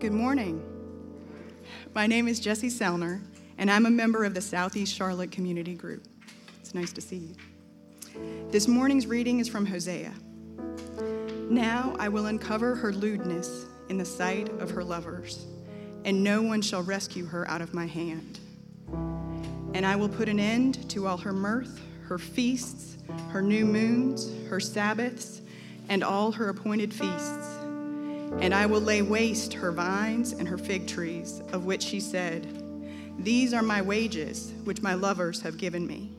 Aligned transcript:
Good 0.00 0.12
morning. 0.14 0.62
My 1.94 2.06
name 2.06 2.26
is 2.26 2.40
Jessie 2.40 2.70
Selner, 2.70 3.20
and 3.58 3.70
I'm 3.70 3.84
a 3.84 3.90
member 3.90 4.24
of 4.24 4.32
the 4.32 4.40
Southeast 4.40 4.94
Charlotte 4.94 5.30
Community 5.30 5.74
Group. 5.74 6.06
It's 6.58 6.72
nice 6.72 6.90
to 6.94 7.02
see 7.02 7.16
you. 7.16 7.34
This 8.48 8.66
morning's 8.66 9.06
reading 9.06 9.40
is 9.40 9.48
from 9.48 9.66
Hosea. 9.66 10.14
Now 11.50 11.94
I 11.98 12.08
will 12.08 12.26
uncover 12.26 12.74
her 12.76 12.94
lewdness 12.94 13.66
in 13.90 13.98
the 13.98 14.04
sight 14.06 14.48
of 14.58 14.70
her 14.70 14.82
lovers, 14.82 15.44
and 16.06 16.24
no 16.24 16.40
one 16.40 16.62
shall 16.62 16.82
rescue 16.82 17.26
her 17.26 17.46
out 17.50 17.60
of 17.60 17.74
my 17.74 17.84
hand. 17.84 18.40
And 19.74 19.84
I 19.84 19.96
will 19.96 20.08
put 20.08 20.30
an 20.30 20.40
end 20.40 20.88
to 20.88 21.08
all 21.08 21.18
her 21.18 21.34
mirth, 21.34 21.78
her 22.04 22.16
feasts, 22.16 22.96
her 23.28 23.42
new 23.42 23.66
moons, 23.66 24.32
her 24.48 24.60
Sabbaths, 24.60 25.42
and 25.90 26.02
all 26.02 26.32
her 26.32 26.48
appointed 26.48 26.94
feasts. 26.94 27.39
And 28.38 28.54
I 28.54 28.66
will 28.66 28.80
lay 28.80 29.02
waste 29.02 29.52
her 29.54 29.72
vines 29.72 30.32
and 30.32 30.46
her 30.46 30.56
fig 30.56 30.86
trees, 30.86 31.42
of 31.52 31.64
which 31.64 31.82
she 31.82 32.00
said, 32.00 32.46
These 33.18 33.52
are 33.52 33.62
my 33.62 33.82
wages, 33.82 34.52
which 34.64 34.82
my 34.82 34.94
lovers 34.94 35.42
have 35.42 35.58
given 35.58 35.86
me. 35.86 36.12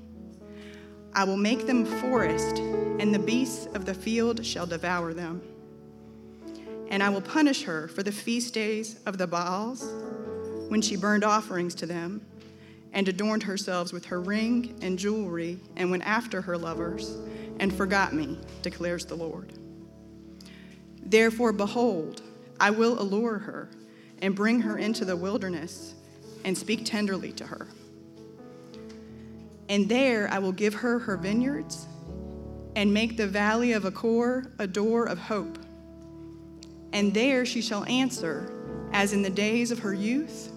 I 1.14 1.24
will 1.24 1.38
make 1.38 1.68
them 1.68 1.84
a 1.84 2.02
forest, 2.02 2.58
and 2.58 3.14
the 3.14 3.20
beasts 3.20 3.66
of 3.74 3.86
the 3.86 3.94
field 3.94 4.46
shall 4.46 4.66
devour 4.66 5.14
them. 5.14 5.42
And 6.90 7.02
I 7.02 7.10
will 7.10 7.22
punish 7.22 7.64
her 7.64 7.88
for 7.88 8.04
the 8.04 8.12
feast 8.12 8.54
days 8.54 9.00
of 9.06 9.18
the 9.18 9.28
Baals, 9.28 9.86
when 10.70 10.82
she 10.82 10.96
burned 10.96 11.24
offerings 11.24 11.76
to 11.76 11.86
them, 11.86 12.26
and 12.94 13.08
adorned 13.08 13.44
herself 13.44 13.92
with 13.94 14.06
her 14.06 14.22
ring 14.22 14.78
and 14.82 15.00
jewelry, 15.00 15.60
and 15.76 15.92
went 15.92 16.04
after 16.04 16.42
her 16.42 16.58
lovers, 16.58 17.18
and 17.60 17.74
forgot 17.74 18.14
me, 18.14 18.38
declares 18.62 19.06
the 19.06 19.16
Lord. 19.16 19.52
Therefore, 21.12 21.52
behold, 21.52 22.22
I 22.58 22.70
will 22.70 22.98
allure 22.98 23.38
her, 23.38 23.70
and 24.22 24.34
bring 24.34 24.62
her 24.62 24.78
into 24.78 25.04
the 25.04 25.18
wilderness, 25.18 25.94
and 26.46 26.58
speak 26.58 26.86
tenderly 26.86 27.34
to 27.34 27.46
her. 27.46 27.68
And 29.68 29.90
there 29.90 30.30
I 30.32 30.40
will 30.40 30.54
give 30.54 30.74
her 30.74 31.00
her 31.00 31.18
vineyards 31.18 31.86
and 32.78 32.94
make 32.94 33.18
the 33.18 33.28
valley 33.28 33.74
of 33.74 33.86
Achor 33.86 34.54
a 34.58 34.66
door 34.66 35.06
of 35.06 35.20
hope. 35.20 35.60
And 36.94 37.14
there 37.14 37.46
she 37.46 37.62
shall 37.62 37.84
answer, 37.86 38.50
as 38.94 39.12
in 39.12 39.22
the 39.22 39.30
days 39.30 39.70
of 39.72 39.80
her 39.80 39.94
youth, 39.94 40.50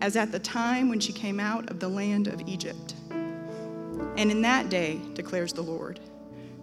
as 0.00 0.16
at 0.16 0.32
the 0.32 0.40
time 0.40 0.88
when 0.88 0.98
she 0.98 1.12
came 1.12 1.38
out 1.38 1.70
of 1.70 1.78
the 1.78 1.88
land 1.88 2.26
of 2.26 2.42
Egypt. 2.48 2.94
And 4.16 4.28
in 4.32 4.42
that 4.42 4.70
day, 4.70 5.00
declares 5.14 5.52
the 5.52 5.62
Lord, 5.62 6.00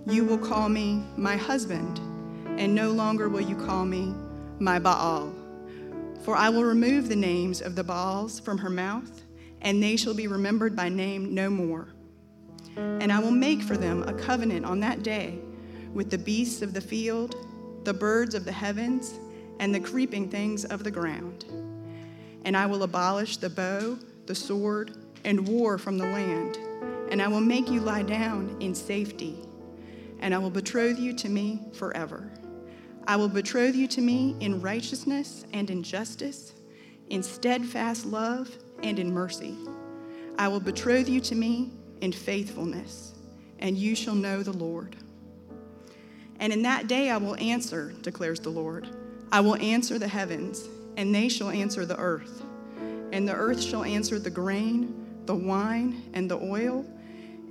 you 0.05 0.25
will 0.25 0.37
call 0.37 0.67
me 0.67 1.05
my 1.15 1.37
husband, 1.37 2.01
and 2.57 2.73
no 2.73 2.91
longer 2.91 3.29
will 3.29 3.41
you 3.41 3.55
call 3.55 3.85
me 3.85 4.13
my 4.59 4.79
Baal. 4.79 5.33
For 6.23 6.35
I 6.35 6.49
will 6.49 6.63
remove 6.63 7.09
the 7.09 7.15
names 7.15 7.61
of 7.61 7.75
the 7.75 7.83
Baals 7.83 8.39
from 8.39 8.57
her 8.59 8.69
mouth 8.69 9.21
and 9.61 9.81
they 9.81 9.95
shall 9.95 10.13
be 10.13 10.27
remembered 10.27 10.75
by 10.75 10.89
name 10.89 11.33
no 11.33 11.49
more. 11.49 11.87
And 12.75 13.11
I 13.11 13.19
will 13.19 13.31
make 13.31 13.61
for 13.61 13.77
them 13.77 14.03
a 14.03 14.13
covenant 14.13 14.65
on 14.65 14.79
that 14.79 15.03
day 15.03 15.39
with 15.93 16.09
the 16.09 16.17
beasts 16.17 16.61
of 16.61 16.73
the 16.73 16.81
field, 16.81 17.35
the 17.83 17.93
birds 17.93 18.33
of 18.33 18.45
the 18.45 18.51
heavens, 18.51 19.19
and 19.59 19.73
the 19.73 19.79
creeping 19.79 20.29
things 20.29 20.65
of 20.65 20.83
the 20.83 20.91
ground. 20.91 21.45
And 22.45 22.57
I 22.57 22.65
will 22.65 22.83
abolish 22.83 23.37
the 23.37 23.49
bow, 23.49 23.99
the 24.25 24.33
sword, 24.33 24.97
and 25.25 25.47
war 25.47 25.77
from 25.77 25.97
the 25.97 26.05
land. 26.05 26.57
And 27.11 27.21
I 27.21 27.27
will 27.27 27.41
make 27.41 27.69
you 27.69 27.81
lie 27.81 28.03
down 28.03 28.55
in 28.59 28.73
safety. 28.73 29.37
And 30.21 30.33
I 30.33 30.37
will 30.37 30.49
betroth 30.49 30.97
you 30.97 31.13
to 31.17 31.29
me 31.29 31.61
forever. 31.73 32.31
I 33.07 33.15
will 33.15 33.29
betroth 33.29 33.75
you 33.75 33.87
to 33.87 34.01
me 34.01 34.35
in 34.39 34.61
righteousness 34.61 35.45
and 35.53 35.69
in 35.69 35.83
justice, 35.83 36.53
in 37.09 37.23
steadfast 37.23 38.05
love 38.05 38.49
and 38.83 38.99
in 38.99 39.13
mercy. 39.13 39.57
I 40.37 40.47
will 40.47 40.59
betroth 40.59 41.09
you 41.09 41.19
to 41.21 41.35
me 41.35 41.71
in 42.01 42.11
faithfulness, 42.11 43.13
and 43.59 43.77
you 43.77 43.95
shall 43.95 44.15
know 44.15 44.43
the 44.43 44.53
Lord. 44.53 44.95
And 46.39 46.51
in 46.51 46.61
that 46.63 46.87
day 46.87 47.09
I 47.09 47.17
will 47.17 47.35
answer, 47.35 47.93
declares 48.01 48.39
the 48.39 48.49
Lord. 48.49 48.87
I 49.31 49.41
will 49.41 49.55
answer 49.57 49.99
the 49.99 50.07
heavens, 50.07 50.67
and 50.97 51.13
they 51.13 51.29
shall 51.29 51.49
answer 51.49 51.85
the 51.85 51.97
earth. 51.97 52.43
And 53.11 53.27
the 53.27 53.35
earth 53.35 53.61
shall 53.61 53.83
answer 53.83 54.19
the 54.19 54.29
grain, 54.29 55.21
the 55.25 55.35
wine, 55.35 56.09
and 56.13 56.29
the 56.29 56.39
oil, 56.39 56.85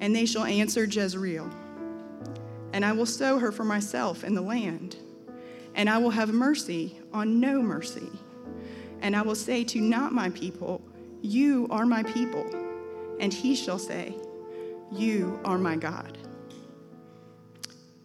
and 0.00 0.14
they 0.14 0.26
shall 0.26 0.44
answer 0.44 0.84
Jezreel. 0.84 1.50
And 2.72 2.84
I 2.84 2.92
will 2.92 3.06
sow 3.06 3.38
her 3.38 3.52
for 3.52 3.64
myself 3.64 4.24
in 4.24 4.34
the 4.34 4.40
land, 4.40 4.96
and 5.74 5.88
I 5.88 5.98
will 5.98 6.10
have 6.10 6.30
mercy 6.30 7.00
on 7.12 7.40
no 7.40 7.62
mercy. 7.62 8.10
And 9.02 9.16
I 9.16 9.22
will 9.22 9.34
say 9.34 9.64
to 9.64 9.80
not 9.80 10.12
my 10.12 10.30
people, 10.30 10.82
you 11.22 11.66
are 11.70 11.86
my 11.86 12.02
people. 12.02 12.44
And 13.18 13.32
he 13.32 13.54
shall 13.54 13.78
say, 13.78 14.14
You 14.92 15.38
are 15.44 15.58
my 15.58 15.76
God. 15.76 16.18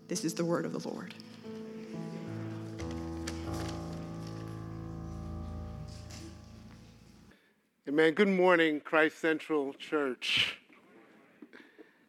This 0.08 0.24
is 0.24 0.34
the 0.34 0.46
word 0.46 0.66
of 0.66 0.74
the 0.74 0.88
Lord. 0.88 1.14
Amen. 7.88 8.14
Good 8.14 8.28
morning, 8.28 8.82
Christ 8.82 9.20
Central 9.20 9.74
Church. 9.74 10.58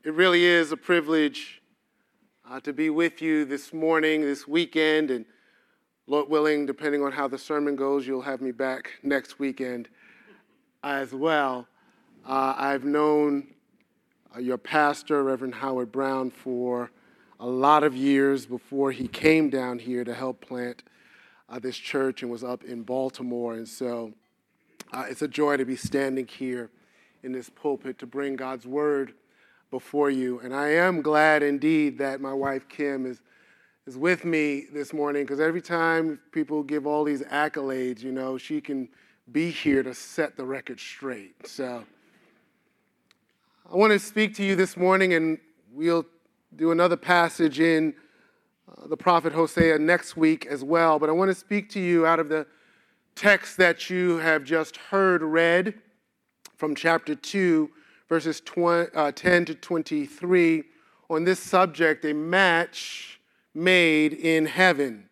It 0.05 0.15
really 0.15 0.44
is 0.44 0.73
a 0.73 0.77
privilege 0.77 1.62
uh, 2.49 2.61
to 2.61 2.73
be 2.73 2.91
with 2.91 3.21
you 3.21 3.44
this 3.44 3.73
morning, 3.73 4.23
this 4.23 4.49
weekend, 4.49 5.11
and 5.11 5.25
Lord 6.09 6.28
willing, 6.28 6.67
depending 6.67 7.03
on 7.03 7.11
how 7.11 7.27
the 7.27 7.37
sermon 7.37 7.75
goes, 7.75 8.06
you'll 8.06 8.22
have 8.22 8.41
me 8.41 8.53
back 8.53 8.93
next 9.03 9.41
weekend 9.41 9.89
as 10.84 11.12
well. 11.12 11.67
Uh, 12.25 12.55
I've 12.56 12.84
known 12.84 13.49
uh, 14.34 14.39
your 14.39 14.56
pastor, 14.56 15.25
Reverend 15.25 15.56
Howard 15.56 15.91
Brown, 15.91 16.31
for 16.31 16.93
a 17.41 17.47
lot 17.47 17.83
of 17.83 17.97
years 17.97 18.47
before 18.47 18.93
he 18.93 19.09
came 19.09 19.50
down 19.50 19.81
here 19.81 20.05
to 20.05 20.15
help 20.15 20.41
plant 20.41 20.84
uh, 21.49 21.59
this 21.59 21.77
church 21.77 22.23
and 22.23 22.31
was 22.31 22.44
up 22.44 22.62
in 22.62 22.83
Baltimore. 22.83 23.55
And 23.55 23.67
so 23.67 24.12
uh, 24.93 25.06
it's 25.11 25.23
a 25.23 25.28
joy 25.28 25.56
to 25.56 25.65
be 25.65 25.75
standing 25.75 26.28
here 26.28 26.71
in 27.25 27.33
this 27.33 27.50
pulpit 27.50 27.99
to 27.99 28.06
bring 28.06 28.37
God's 28.37 28.65
word 28.65 29.15
before 29.73 30.11
you. 30.11 30.38
And 30.38 30.55
I 30.55 30.69
am 30.69 31.03
glad 31.03 31.43
indeed 31.43 31.99
that 31.99 32.21
my 32.21 32.33
wife 32.33 32.69
Kim 32.69 33.06
is 33.06 33.21
is 33.86 33.97
with 33.97 34.24
me 34.24 34.66
this 34.72 34.92
morning 34.92 35.22
because 35.22 35.38
every 35.38 35.62
time 35.62 36.19
people 36.32 36.64
give 36.64 36.88
all 36.88 37.04
these 37.04 37.22
accolades, 37.22 38.02
you 38.02 38.10
know, 38.10 38.36
she 38.36 38.60
can 38.60 38.88
be 39.30 39.48
here 39.48 39.84
to 39.84 39.94
set 39.94 40.36
the 40.36 40.44
record 40.44 40.80
straight. 40.80 41.47
So 41.47 41.84
I 43.72 43.76
want 43.76 43.92
to 43.92 44.00
speak 44.00 44.34
to 44.36 44.44
you 44.44 44.56
this 44.56 44.76
morning, 44.76 45.14
and 45.14 45.38
we'll 45.72 46.04
do 46.56 46.72
another 46.72 46.96
passage 46.96 47.60
in 47.60 47.94
uh, 48.69 48.88
the 48.88 48.96
prophet 48.96 49.32
Hosea 49.32 49.78
next 49.78 50.16
week 50.16 50.46
as 50.46 50.64
well. 50.64 50.98
But 50.98 51.08
I 51.08 51.12
want 51.12 51.30
to 51.30 51.34
speak 51.34 51.70
to 51.70 51.80
you 51.80 52.06
out 52.06 52.19
of 52.19 52.28
the 52.28 52.44
text 53.14 53.56
that 53.58 53.88
you 53.88 54.16
have 54.16 54.42
just 54.42 54.76
heard 54.76 55.22
read 55.22 55.75
from 56.56 56.75
chapter 56.75 57.14
2, 57.14 57.70
verses 58.08 58.41
20, 58.41 58.91
uh, 58.96 59.12
10 59.12 59.44
to 59.44 59.54
23, 59.54 60.64
on 61.08 61.22
this 61.22 61.38
subject 61.38 62.04
a 62.04 62.12
match 62.12 63.16
made 63.56 64.12
in 64.12 64.47
heaven. 64.47 65.09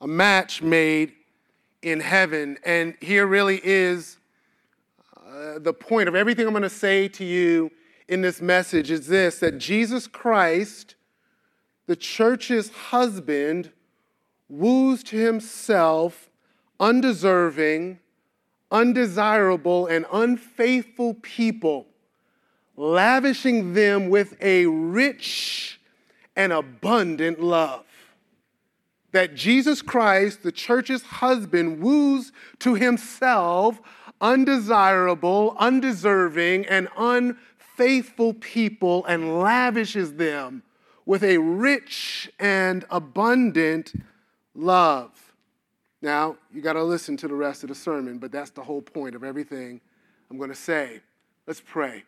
A 0.00 0.06
match 0.06 0.62
made 0.62 1.14
in 1.82 2.00
heaven. 2.00 2.58
And 2.64 2.94
here 3.00 3.26
really 3.26 3.60
is 3.64 4.18
uh, 5.16 5.58
the 5.58 5.72
point 5.72 6.08
of 6.08 6.14
everything 6.14 6.46
I'm 6.46 6.52
going 6.52 6.62
to 6.62 6.70
say 6.70 7.08
to 7.08 7.24
you 7.24 7.70
in 8.06 8.20
this 8.20 8.40
message 8.40 8.90
is 8.90 9.06
this 9.06 9.40
that 9.40 9.58
Jesus 9.58 10.06
Christ, 10.06 10.94
the 11.86 11.96
church's 11.96 12.70
husband, 12.70 13.72
woos 14.48 15.02
to 15.04 15.16
himself 15.16 16.30
undeserving, 16.80 17.98
undesirable, 18.70 19.86
and 19.86 20.06
unfaithful 20.12 21.14
people, 21.14 21.86
lavishing 22.76 23.74
them 23.74 24.08
with 24.10 24.36
a 24.40 24.66
rich 24.66 25.77
and 26.38 26.52
abundant 26.52 27.42
love 27.42 27.84
that 29.12 29.34
Jesus 29.34 29.82
Christ, 29.82 30.42
the 30.42 30.52
church's 30.52 31.02
husband, 31.02 31.80
woos 31.80 32.32
to 32.60 32.74
himself 32.74 33.80
undesirable, 34.20 35.56
undeserving, 35.58 36.66
and 36.66 36.88
unfaithful 36.96 38.34
people 38.34 39.04
and 39.06 39.38
lavishes 39.38 40.14
them 40.14 40.62
with 41.06 41.22
a 41.22 41.38
rich 41.38 42.30
and 42.38 42.84
abundant 42.90 43.92
love. 44.54 45.10
Now, 46.02 46.36
you 46.52 46.60
got 46.60 46.74
to 46.74 46.82
listen 46.82 47.16
to 47.18 47.28
the 47.28 47.34
rest 47.34 47.62
of 47.62 47.70
the 47.70 47.74
sermon, 47.74 48.18
but 48.18 48.30
that's 48.30 48.50
the 48.50 48.62
whole 48.62 48.82
point 48.82 49.14
of 49.14 49.24
everything 49.24 49.80
I'm 50.30 50.36
going 50.36 50.50
to 50.50 50.56
say. 50.56 51.00
Let's 51.46 51.62
pray. 51.64 52.04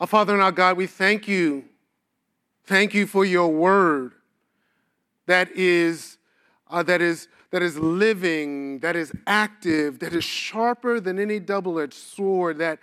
Our 0.00 0.06
Father 0.06 0.34
and 0.34 0.42
our 0.42 0.52
God, 0.52 0.76
we 0.76 0.86
thank 0.86 1.26
you. 1.26 1.64
Thank 2.64 2.94
you 2.94 3.06
for 3.06 3.24
your 3.24 3.48
word 3.48 4.12
that 5.26 5.50
is, 5.52 6.18
uh, 6.68 6.82
that 6.84 7.00
is 7.00 7.28
that 7.50 7.62
is 7.62 7.76
living, 7.78 8.78
that 8.78 8.94
is 8.94 9.12
active, 9.26 9.98
that 9.98 10.12
is 10.12 10.24
sharper 10.24 11.00
than 11.00 11.18
any 11.18 11.40
double 11.40 11.80
edged 11.80 11.94
sword, 11.94 12.58
that 12.58 12.78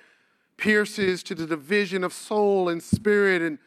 pierces 0.58 1.24
to 1.24 1.36
the 1.36 1.46
division 1.46 2.04
of 2.04 2.12
soul 2.12 2.68
and 2.68 2.84
spirit 2.84 3.42
and 3.42 3.60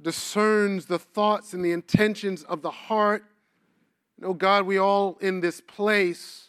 discerns 0.00 0.86
the 0.86 0.98
thoughts 0.98 1.54
and 1.54 1.64
the 1.64 1.72
intentions 1.72 2.44
of 2.44 2.62
the 2.62 2.70
heart. 2.70 3.24
Know, 4.20 4.32
God, 4.32 4.64
we 4.64 4.78
all 4.78 5.16
in 5.20 5.40
this 5.40 5.60
place 5.60 6.48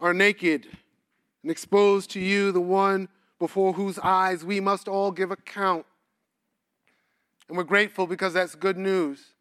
are 0.00 0.14
naked 0.14 0.66
and 1.42 1.50
exposed 1.50 2.10
to 2.10 2.20
you, 2.20 2.52
the 2.52 2.60
one 2.60 3.08
before 3.38 3.74
whose 3.74 3.98
eyes 3.98 4.44
we 4.44 4.60
must 4.60 4.88
all 4.88 5.10
give 5.10 5.30
account. 5.30 5.84
And 7.48 7.56
we're 7.56 7.64
grateful 7.64 8.06
because 8.06 8.34
that's 8.34 8.54
good 8.54 8.76
news. 8.76 9.34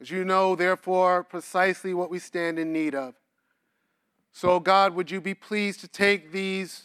As 0.00 0.10
you 0.10 0.24
know, 0.24 0.54
therefore, 0.54 1.24
precisely 1.24 1.92
what 1.94 2.10
we 2.10 2.18
stand 2.18 2.58
in 2.58 2.72
need 2.72 2.94
of. 2.94 3.14
So, 4.32 4.60
God, 4.60 4.94
would 4.94 5.10
you 5.10 5.20
be 5.20 5.34
pleased 5.34 5.80
to 5.80 5.88
take 5.88 6.32
these 6.32 6.84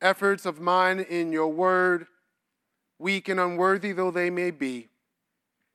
efforts 0.00 0.46
of 0.46 0.60
mine 0.60 1.00
in 1.00 1.32
your 1.32 1.48
word, 1.48 2.06
weak 2.98 3.28
and 3.28 3.40
unworthy 3.40 3.92
though 3.92 4.10
they 4.10 4.30
may 4.30 4.50
be, 4.50 4.88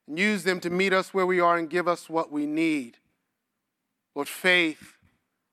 and 0.07 0.17
use 0.17 0.43
them 0.43 0.59
to 0.61 0.69
meet 0.69 0.93
us 0.93 1.13
where 1.13 1.25
we 1.25 1.39
are 1.39 1.57
and 1.57 1.69
give 1.69 1.87
us 1.87 2.09
what 2.09 2.31
we 2.31 2.45
need. 2.45 2.97
Lord, 4.15 4.27
faith, 4.27 4.93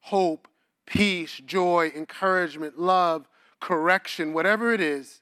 hope, 0.01 0.49
peace, 0.87 1.41
joy, 1.45 1.93
encouragement, 1.95 2.79
love, 2.79 3.29
correction, 3.61 4.33
whatever 4.33 4.73
it 4.73 4.81
is, 4.81 5.21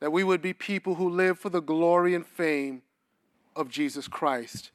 that 0.00 0.10
we 0.10 0.24
would 0.24 0.42
be 0.42 0.52
people 0.52 0.96
who 0.96 1.08
live 1.08 1.38
for 1.38 1.50
the 1.50 1.60
glory 1.60 2.14
and 2.14 2.26
fame 2.26 2.82
of 3.54 3.68
Jesus 3.68 4.08
Christ. 4.08 4.70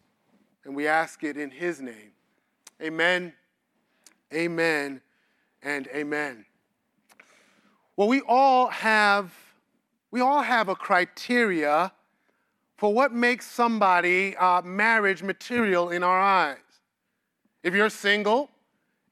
And 0.64 0.76
we 0.76 0.88
ask 0.88 1.24
it 1.24 1.38
in 1.38 1.52
his 1.52 1.82
name. 1.82 2.12
Amen, 2.82 3.34
amen, 4.34 5.02
and 5.62 5.88
amen. 5.88 6.46
Well, 7.96 8.08
we 8.08 8.22
all 8.28 8.68
have 8.68 9.34
we 10.12 10.22
all 10.22 10.44
have 10.44 10.70
a 10.70 10.76
criteria 10.76 11.92
for 12.78 12.94
what 12.94 13.12
makes 13.12 13.46
somebody 13.46 14.36
uh, 14.38 14.62
marriage 14.62 15.24
material 15.24 15.90
in 15.90 16.04
our 16.04 16.20
eyes. 16.20 16.58
If 17.64 17.74
you're 17.74 17.90
single 17.90 18.50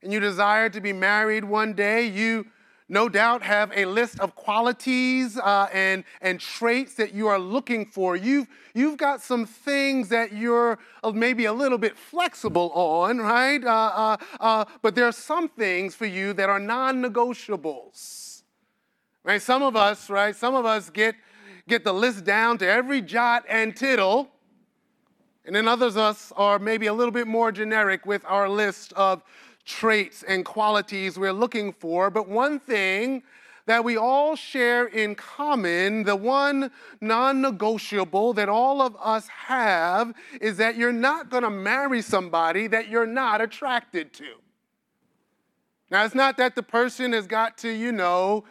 and 0.02 0.14
you 0.14 0.20
desire 0.20 0.70
to 0.70 0.80
be 0.80 0.94
married 0.94 1.44
one 1.44 1.74
day, 1.74 2.06
you 2.08 2.46
no 2.90 3.10
doubt 3.10 3.42
have 3.44 3.72
a 3.76 3.86
list 3.86 4.20
of 4.20 4.36
qualities 4.36 5.38
uh, 5.38 5.68
and, 5.74 6.04
and 6.22 6.40
traits 6.40 6.96
that 6.96 7.14
you 7.14 7.28
are 7.28 7.40
looking 7.40 7.86
for. 7.86 8.16
You've, 8.16 8.48
you've 8.74 8.98
got 8.98 9.22
some 9.22 9.46
things 9.46 10.10
that 10.10 10.34
you're 10.34 10.80
uh, 11.04 11.12
maybe 11.12 11.46
a 11.46 11.54
little 11.54 11.78
bit 11.78 11.98
flexible 11.98 12.72
on, 12.72 13.20
right? 13.20 13.64
Uh, 13.64 13.70
uh, 13.70 14.18
uh 14.40 14.66
but 14.82 14.96
there 14.96 15.06
are 15.06 15.14
some 15.14 15.48
things 15.50 15.96
for 15.96 16.06
you 16.06 16.34
that 16.34 16.50
are 16.50 16.60
non 16.60 17.02
negotiables. 17.02 18.44
Right? 19.24 19.42
Some 19.42 19.64
of 19.64 19.76
us, 19.76 20.10
right? 20.10 20.36
Some 20.36 20.54
of 20.54 20.66
us 20.66 20.90
get, 20.90 21.16
get 21.68 21.86
the 21.86 21.94
list 21.94 22.26
down 22.26 22.58
to 22.58 22.68
every 22.68 23.02
jot 23.02 23.46
and 23.48 23.76
tittle. 23.76 24.30
And 25.46 25.56
then 25.56 25.68
others 25.68 25.96
of 25.96 26.04
us 26.04 26.34
are 26.36 26.60
maybe 26.60 26.88
a 26.88 26.94
little 26.94 27.12
bit 27.12 27.28
more 27.28 27.52
generic 27.52 28.06
with 28.06 28.24
our 28.26 28.50
list 28.50 28.94
of 28.94 29.24
traits 29.66 30.24
and 30.24 30.46
qualities 30.46 31.18
we're 31.18 31.34
looking 31.34 31.74
for. 31.74 32.10
But 32.10 32.28
one 32.28 32.60
thing 32.60 33.24
that 33.66 33.84
we 33.84 33.96
all 33.98 34.36
share 34.36 34.86
in 34.88 35.16
common, 35.16 36.04
the 36.04 36.16
one 36.16 36.72
non 37.00 37.42
negotiable 37.42 38.34
that 38.34 38.50
all 38.50 38.82
of 38.82 38.96
us 39.00 39.28
have, 39.28 40.14
is 40.42 40.58
that 40.58 40.76
you're 40.76 40.92
not 40.92 41.32
to 41.32 41.50
marry 41.50 42.02
somebody 42.02 42.68
that 42.68 42.90
you're 42.90 43.08
not 43.08 43.42
attracted 43.42 44.14
to. 44.14 44.36
Now, 45.90 46.04
it's 46.06 46.16
not 46.16 46.38
that 46.38 46.56
the 46.56 46.64
person 46.64 47.14
has 47.14 47.28
got 47.28 47.58
to, 47.60 47.70
you 47.70 47.92
know, 47.92 48.46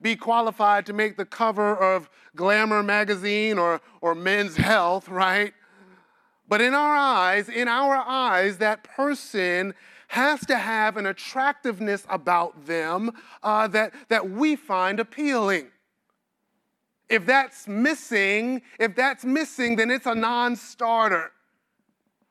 be 0.00 0.16
qualified 0.16 0.86
to 0.86 0.92
make 0.92 1.16
the 1.16 1.26
cover 1.26 1.76
of 1.76 2.08
Glamour 2.34 2.82
magazine 2.82 3.58
or, 3.58 3.80
or 4.00 4.14
Men's 4.14 4.56
Health, 4.56 5.08
right? 5.08 5.52
But 6.48 6.60
in 6.60 6.74
our 6.74 6.96
eyes, 6.96 7.48
in 7.48 7.68
our 7.68 7.96
eyes, 7.96 8.58
that 8.58 8.84
person 8.84 9.74
has 10.08 10.44
to 10.46 10.56
have 10.56 10.96
an 10.96 11.06
attractiveness 11.06 12.06
about 12.08 12.66
them 12.66 13.12
uh, 13.42 13.66
that, 13.68 13.92
that 14.08 14.30
we 14.30 14.56
find 14.56 15.00
appealing. 15.00 15.68
If 17.08 17.26
that's 17.26 17.68
missing, 17.68 18.62
if 18.80 18.94
that's 18.96 19.24
missing, 19.24 19.76
then 19.76 19.90
it's 19.90 20.06
a 20.06 20.14
non 20.14 20.56
starter. 20.56 21.32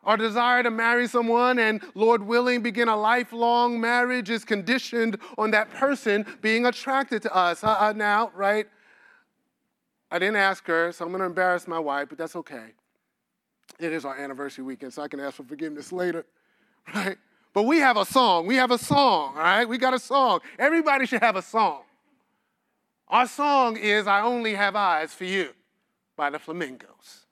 Our 0.04 0.18
desire 0.18 0.62
to 0.62 0.69
marry 0.69 1.07
someone 1.07 1.57
and, 1.57 1.81
Lord 1.95 2.22
willing, 2.22 2.62
begin 2.62 2.88
a 2.89 2.95
lifelong 2.95 3.81
marriage 3.81 4.30
is 4.30 4.45
conditioned 4.45 5.18
on 5.38 5.50
that 5.51 5.72
person 5.72 6.25
being 6.42 6.68
attracted 6.68 7.24
to 7.24 7.36
us. 7.36 7.63
Uh, 7.63 7.75
uh, 7.80 7.94
now, 7.95 8.31
right? 8.36 8.68
I 10.12 10.19
didn't 10.19 10.36
ask 10.36 10.66
her, 10.68 10.92
so 10.92 11.06
I'm 11.06 11.12
going 11.12 11.22
to 11.22 11.25
embarrass 11.25 11.68
my 11.68 11.80
wife, 11.80 12.10
but 12.10 12.19
that's 12.19 12.36
okay. 12.36 12.74
It 13.80 13.92
is 13.92 14.06
our 14.06 14.16
anniversary 14.16 14.63
weekend, 14.63 14.94
so 14.94 15.01
I 15.01 15.07
can 15.07 15.19
ask 15.19 15.38
for 15.38 15.44
forgiveness 15.44 15.92
later, 15.92 16.25
right? 16.94 17.18
But 17.56 17.63
we 17.63 17.80
have 17.80 17.96
a 17.96 18.04
song. 18.04 18.48
We 18.48 18.57
have 18.57 18.72
a 18.72 18.78
song, 18.78 19.31
all 19.38 19.42
right? 19.42 19.63
We 19.63 19.78
got 19.78 19.94
a 19.94 20.00
song. 20.00 20.42
Everybody 20.60 21.06
should 21.06 21.22
have 21.22 21.38
a 21.38 21.42
song. 21.42 21.84
Our 23.07 23.25
song 23.28 23.78
is 23.78 24.07
I 24.07 24.19
Only 24.19 24.56
Have 24.56 24.75
Eyes 24.75 25.13
for 25.13 25.24
You 25.24 25.52
by 26.18 26.30
the 26.30 26.38
Flamingos. 26.38 27.25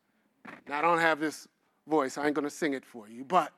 Now, 0.65 0.79
I 0.79 0.81
don't 0.81 0.99
have 0.99 1.19
this 1.19 1.49
voice. 1.85 2.17
I 2.17 2.25
ain't 2.25 2.35
to 2.35 2.49
sing 2.49 2.73
it 2.73 2.85
for 2.85 3.09
you. 3.09 3.25
But 3.25 3.51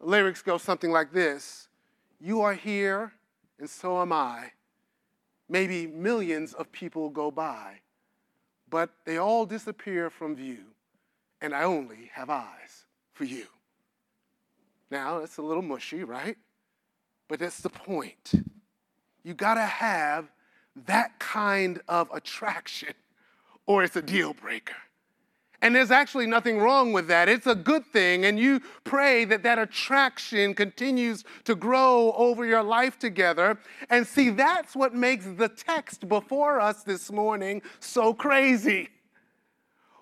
the 0.00 0.06
lyrics 0.06 0.40
go 0.40 0.56
something 0.56 0.90
like 0.90 1.12
this 1.12 1.68
You 2.18 2.40
are 2.40 2.54
here, 2.54 3.12
and 3.58 3.68
so 3.68 4.00
am 4.00 4.14
I. 4.14 4.52
Maybe 5.50 5.86
millions 5.86 6.54
of 6.54 6.72
people 6.72 7.10
go 7.10 7.30
by, 7.30 7.80
but 8.70 8.88
they 9.04 9.18
all 9.18 9.44
disappear 9.44 10.08
from 10.08 10.36
view, 10.36 10.64
and 11.42 11.54
I 11.54 11.64
only 11.64 12.10
have 12.14 12.30
eyes 12.30 12.86
for 13.12 13.24
you. 13.24 13.44
Now, 14.92 15.20
it's 15.20 15.38
a 15.38 15.42
little 15.42 15.62
mushy, 15.62 16.04
right? 16.04 16.36
But 17.26 17.38
that's 17.38 17.62
the 17.62 17.70
point. 17.70 18.34
You 19.24 19.32
got 19.32 19.54
to 19.54 19.62
have 19.62 20.30
that 20.84 21.18
kind 21.18 21.80
of 21.88 22.10
attraction, 22.12 22.92
or 23.64 23.84
it's 23.84 23.96
a 23.96 24.02
deal 24.02 24.34
breaker. 24.34 24.74
And 25.62 25.74
there's 25.74 25.90
actually 25.90 26.26
nothing 26.26 26.58
wrong 26.58 26.92
with 26.92 27.08
that. 27.08 27.30
It's 27.30 27.46
a 27.46 27.54
good 27.54 27.86
thing. 27.86 28.26
And 28.26 28.38
you 28.38 28.60
pray 28.84 29.24
that 29.24 29.42
that 29.44 29.58
attraction 29.58 30.52
continues 30.52 31.24
to 31.44 31.54
grow 31.54 32.12
over 32.12 32.44
your 32.44 32.62
life 32.62 32.98
together. 32.98 33.58
And 33.88 34.06
see, 34.06 34.28
that's 34.28 34.76
what 34.76 34.92
makes 34.94 35.24
the 35.24 35.48
text 35.48 36.06
before 36.06 36.60
us 36.60 36.82
this 36.82 37.10
morning 37.10 37.62
so 37.80 38.12
crazy. 38.12 38.90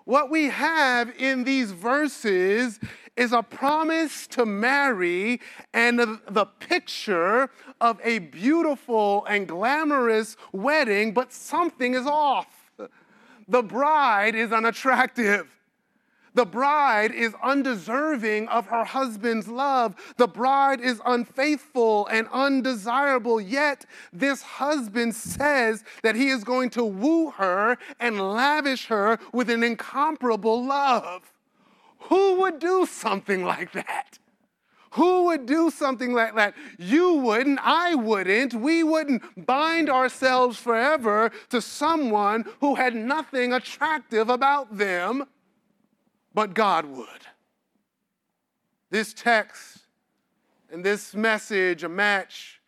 What 0.03 0.29
we 0.29 0.45
have 0.45 1.13
in 1.17 1.43
these 1.43 1.71
verses 1.71 2.79
is 3.17 3.33
a 3.33 3.43
promise 3.43 4.25
to 4.27 4.45
marry 4.45 5.39
and 5.73 5.99
the 5.99 6.45
picture 6.59 7.49
of 7.79 7.99
a 8.03 8.19
beautiful 8.19 9.25
and 9.25 9.47
glamorous 9.47 10.37
wedding, 10.51 11.13
but 11.13 11.31
something 11.33 11.93
is 11.93 12.07
off 12.07 12.61
the 13.51 13.61
bride 13.61 14.33
is 14.33 14.53
unattractive. 14.53 15.57
The 16.33 16.45
bride 16.45 17.13
is 17.13 17.33
undeserving 17.43 18.47
of 18.47 18.67
her 18.67 18.85
husband's 18.85 19.49
love. 19.49 19.95
The 20.15 20.29
bride 20.29 20.79
is 20.79 21.01
unfaithful 21.05 22.07
and 22.07 22.29
undesirable. 22.31 23.41
Yet, 23.41 23.85
this 24.13 24.41
husband 24.41 25.13
says 25.13 25.83
that 26.03 26.15
he 26.15 26.29
is 26.29 26.45
going 26.45 26.69
to 26.71 26.85
woo 26.85 27.31
her 27.31 27.77
and 27.99 28.33
lavish 28.33 28.85
her 28.85 29.19
with 29.33 29.49
an 29.49 29.61
incomparable 29.61 30.65
love. 30.65 31.30
Who 32.03 32.41
would 32.41 32.59
do 32.59 32.85
something 32.85 33.43
like 33.43 33.73
that? 33.73 34.19
Who 34.95 35.25
would 35.25 35.45
do 35.45 35.71
something 35.71 36.13
like 36.13 36.35
that? 36.35 36.53
You 36.77 37.13
wouldn't, 37.13 37.59
I 37.63 37.95
wouldn't. 37.95 38.53
We 38.53 38.83
wouldn't 38.83 39.45
bind 39.45 39.89
ourselves 39.89 40.57
forever 40.57 41.31
to 41.49 41.61
someone 41.61 42.45
who 42.59 42.75
had 42.75 42.93
nothing 42.93 43.53
attractive 43.53 44.29
about 44.29 44.77
them, 44.77 45.25
but 46.33 46.53
God 46.53 46.85
would. 46.85 47.07
This 48.89 49.13
text 49.13 49.79
and 50.69 50.83
this 50.83 51.15
message, 51.15 51.83
a 51.83 51.89
match 51.89 52.61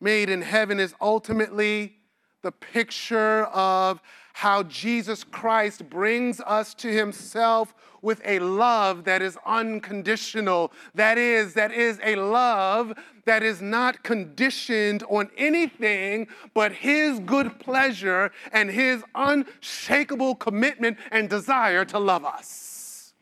made 0.00 0.30
in 0.30 0.42
heaven, 0.42 0.78
is 0.78 0.94
ultimately 1.00 1.96
the 2.42 2.52
picture 2.52 3.44
of 3.46 4.00
how 4.34 4.64
Jesus 4.64 5.22
Christ 5.24 5.88
brings 5.88 6.40
us 6.40 6.74
to 6.74 6.88
himself 6.88 7.72
with 8.02 8.20
a 8.24 8.40
love 8.40 9.04
that 9.04 9.22
is 9.22 9.38
unconditional. 9.46 10.72
That 10.94 11.18
is, 11.18 11.54
that 11.54 11.72
is 11.72 12.00
a 12.02 12.16
love 12.16 12.92
that 13.26 13.42
is 13.42 13.62
not 13.62 14.02
conditioned 14.02 15.04
on 15.08 15.30
anything 15.36 16.26
but 16.52 16.72
his 16.72 17.20
good 17.20 17.58
pleasure 17.60 18.32
and 18.52 18.68
his 18.68 19.02
unshakable 19.14 20.34
commitment 20.34 20.98
and 21.12 21.30
desire 21.30 21.84
to 21.86 21.98
love 21.98 22.24
us. 22.24 23.14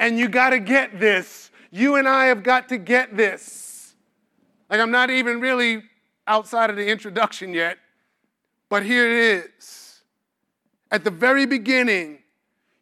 And 0.00 0.18
you 0.18 0.28
got 0.28 0.50
to 0.50 0.58
get 0.58 0.98
this 0.98 1.52
you 1.70 1.96
and 1.96 2.08
I 2.08 2.26
have 2.26 2.44
got 2.44 2.68
to 2.68 2.78
get 2.78 3.16
this. 3.16 3.96
Like, 4.70 4.78
I'm 4.78 4.92
not 4.92 5.10
even 5.10 5.40
really 5.40 5.82
outside 6.24 6.70
of 6.70 6.76
the 6.76 6.86
introduction 6.86 7.52
yet, 7.52 7.78
but 8.68 8.84
here 8.84 9.10
it 9.10 9.44
is. 9.58 9.83
At 10.94 11.02
the 11.02 11.10
very 11.10 11.44
beginning, 11.44 12.20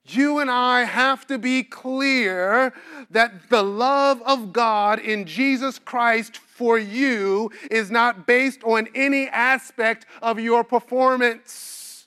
you 0.05 0.39
and 0.41 0.51
I 0.51 0.85
have 0.85 1.27
to 1.29 1.39
be 1.39 1.63
clear 1.63 2.75
that 3.09 3.49
the 3.49 3.63
love 3.63 4.21
of 4.27 4.53
God 4.53 4.99
in 4.99 5.25
Jesus 5.25 5.79
Christ 5.79 6.37
for 6.37 6.79
you 6.79 7.51
is 7.71 7.91
not 7.91 8.27
based 8.27 8.63
on 8.65 8.87
any 8.95 9.29
aspect 9.29 10.05
of 10.21 10.39
your 10.39 10.63
performance. 10.63 12.07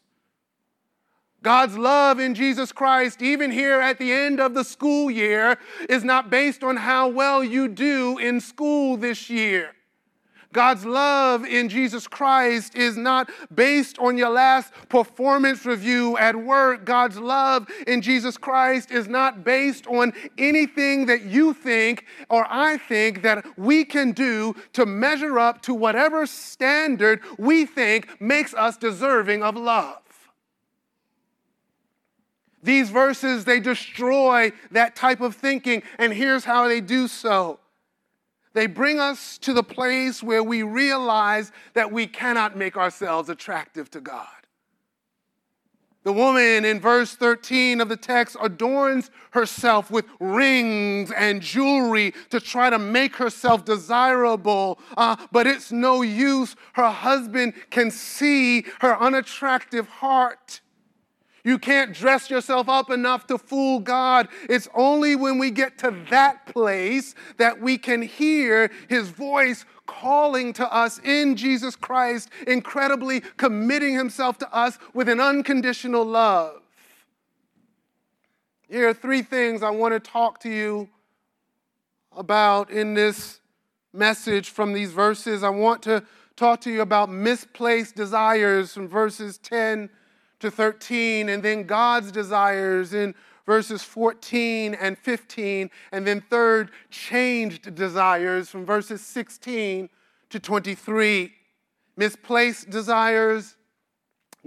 God's 1.42 1.76
love 1.76 2.20
in 2.20 2.36
Jesus 2.36 2.72
Christ, 2.72 3.24
even 3.24 3.50
here 3.50 3.82
at 3.82 3.98
the 3.98 4.14
end 4.14 4.40
of 4.40 4.54
the 4.54 4.64
school 4.64 5.10
year, 5.10 5.58
is 5.90 6.04
not 6.04 6.30
based 6.30 6.64
on 6.64 6.78
how 6.78 7.08
well 7.08 7.44
you 7.44 7.68
do 7.68 8.20
in 8.20 8.40
school 8.42 8.96
this 8.96 9.28
year. 9.28 9.72
God's 10.56 10.86
love 10.86 11.44
in 11.44 11.68
Jesus 11.68 12.08
Christ 12.08 12.76
is 12.76 12.96
not 12.96 13.30
based 13.54 14.00
on 14.00 14.18
your 14.18 14.30
last 14.30 14.72
performance 14.88 15.66
review 15.66 16.18
at 16.18 16.34
work. 16.34 16.86
God's 16.86 17.20
love 17.20 17.68
in 17.86 18.02
Jesus 18.02 18.38
Christ 18.38 18.90
is 18.90 19.10
not 19.10 19.44
based 19.44 19.86
on 19.88 20.14
anything 20.38 21.08
that 21.08 21.24
you 21.24 21.54
think 21.54 22.06
or 22.30 22.48
I 22.50 22.78
think 22.78 23.22
that 23.24 23.46
we 23.58 23.84
can 23.84 24.14
do 24.14 24.56
to 24.72 24.86
measure 24.86 25.38
up 25.40 25.62
to 25.64 25.74
whatever 25.74 26.26
standard 26.26 27.20
we 27.38 27.66
think 27.66 28.22
makes 28.22 28.54
us 28.54 28.78
deserving 28.78 29.44
of 29.44 29.58
love. 29.58 30.04
These 32.64 32.92
verses, 32.92 33.44
they 33.44 33.60
destroy 33.60 34.54
that 34.72 34.96
type 34.96 35.20
of 35.20 35.36
thinking, 35.36 35.84
and 36.00 36.14
here's 36.14 36.46
how 36.46 36.70
they 36.70 36.80
do 36.80 37.10
so. 37.10 37.60
They 38.56 38.68
bring 38.68 39.02
us 39.02 39.38
to 39.40 39.52
the 39.52 39.64
place 39.64 40.24
where 40.24 40.42
we 40.42 40.64
realize 40.64 41.52
that 41.74 41.92
we 41.92 42.08
cannot 42.08 42.56
make 42.56 42.78
ourselves 42.78 43.28
attractive 43.28 43.92
to 43.92 44.00
God. 44.00 44.28
The 46.04 46.14
woman 46.14 46.64
in 46.64 46.80
verse 46.80 47.16
13 47.16 47.82
of 47.82 47.90
the 47.90 47.98
text 47.98 48.38
adorns 48.42 49.12
herself 49.32 49.92
with 49.92 50.06
rings 50.22 51.12
and 51.12 51.42
jewelry 51.42 52.14
to 52.30 52.40
try 52.40 52.70
to 52.70 52.80
make 52.80 53.18
herself 53.18 53.66
desirable, 53.66 54.80
uh, 54.96 55.18
but 55.34 55.48
it's 55.48 55.74
no 55.74 56.02
use. 56.02 56.56
Her 56.74 56.92
husband 56.92 57.56
can 57.72 57.92
see 57.92 58.66
her 58.80 58.98
unattractive 59.02 59.90
heart. 59.90 60.62
You 61.46 61.60
can't 61.60 61.94
dress 61.94 62.32
yourself 62.32 62.68
up 62.68 62.90
enough 62.90 63.28
to 63.28 63.38
fool 63.38 63.80
God. 63.80 64.28
It's 64.50 64.68
only 64.74 65.16
when 65.16 65.38
we 65.38 65.52
get 65.52 65.78
to 65.78 65.96
that 66.10 66.48
place 66.48 67.14
that 67.38 67.62
we 67.62 67.78
can 67.78 68.02
hear 68.02 68.72
His 68.90 69.10
voice 69.10 69.64
calling 69.86 70.54
to 70.54 70.74
us 70.74 71.00
in 71.04 71.36
Jesus 71.36 71.76
Christ, 71.76 72.32
incredibly 72.48 73.22
committing 73.38 73.94
Himself 73.94 74.40
to 74.40 74.52
us 74.52 74.80
with 74.96 75.08
an 75.08 75.20
unconditional 75.20 76.04
love. 76.04 76.64
Here 78.68 78.90
are 78.90 78.94
three 78.96 79.22
things 79.22 79.62
I 79.62 79.70
want 79.70 79.94
to 79.94 80.00
talk 80.00 80.40
to 80.40 80.50
you 80.50 80.90
about 82.12 82.72
in 82.72 82.96
this 82.96 83.40
message 83.94 84.50
from 84.50 84.74
these 84.74 84.92
verses. 84.92 85.44
I 85.44 85.50
want 85.50 85.84
to 85.84 86.04
talk 86.36 86.62
to 86.62 86.72
you 86.72 86.82
about 86.82 87.12
misplaced 87.12 87.96
desires 87.96 88.74
from 88.74 88.88
verses 88.88 89.38
10 89.38 89.92
to 90.40 90.52
13, 90.52 91.30
and 91.30 91.42
then 91.44 91.64
God's 91.64 92.12
desires 92.12 92.94
in 92.94 93.16
verses 93.46 93.84
14 93.84 94.74
and 94.74 94.98
15, 94.98 95.70
and 95.92 96.08
then 96.08 96.22
third, 96.22 96.72
changed 96.90 97.76
desires 97.76 98.50
from 98.50 98.66
verses 98.66 99.02
16 99.02 99.90
to 100.30 100.40
23. 100.40 101.34
Misplaced 101.98 102.70
desires, 102.70 103.56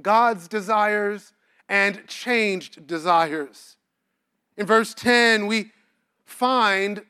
God's 0.02 0.48
desires, 0.48 1.32
and 1.68 2.06
changed 2.06 2.86
desires. 2.86 3.76
In 4.56 4.66
verse 4.66 4.92
10, 4.94 5.46
we 5.46 5.70
find, 6.24 7.02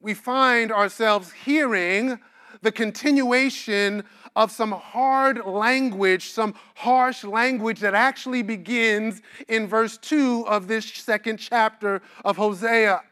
we 0.00 0.14
find 0.14 0.70
ourselves 0.70 1.32
hearing 1.32 2.20
the 2.60 2.72
continuation 2.72 4.04
of 4.34 4.50
some 4.50 4.72
hard 4.72 5.44
language, 5.44 6.30
some 6.30 6.54
harsh 6.74 7.24
language 7.24 7.80
that 7.80 7.94
actually 7.94 8.42
begins 8.42 9.22
in 9.48 9.66
verse 9.66 9.98
2 9.98 10.46
of 10.46 10.68
this 10.68 10.86
second 10.86 11.38
chapter 11.38 12.02
of 12.24 12.36
Hosea. 12.36 13.02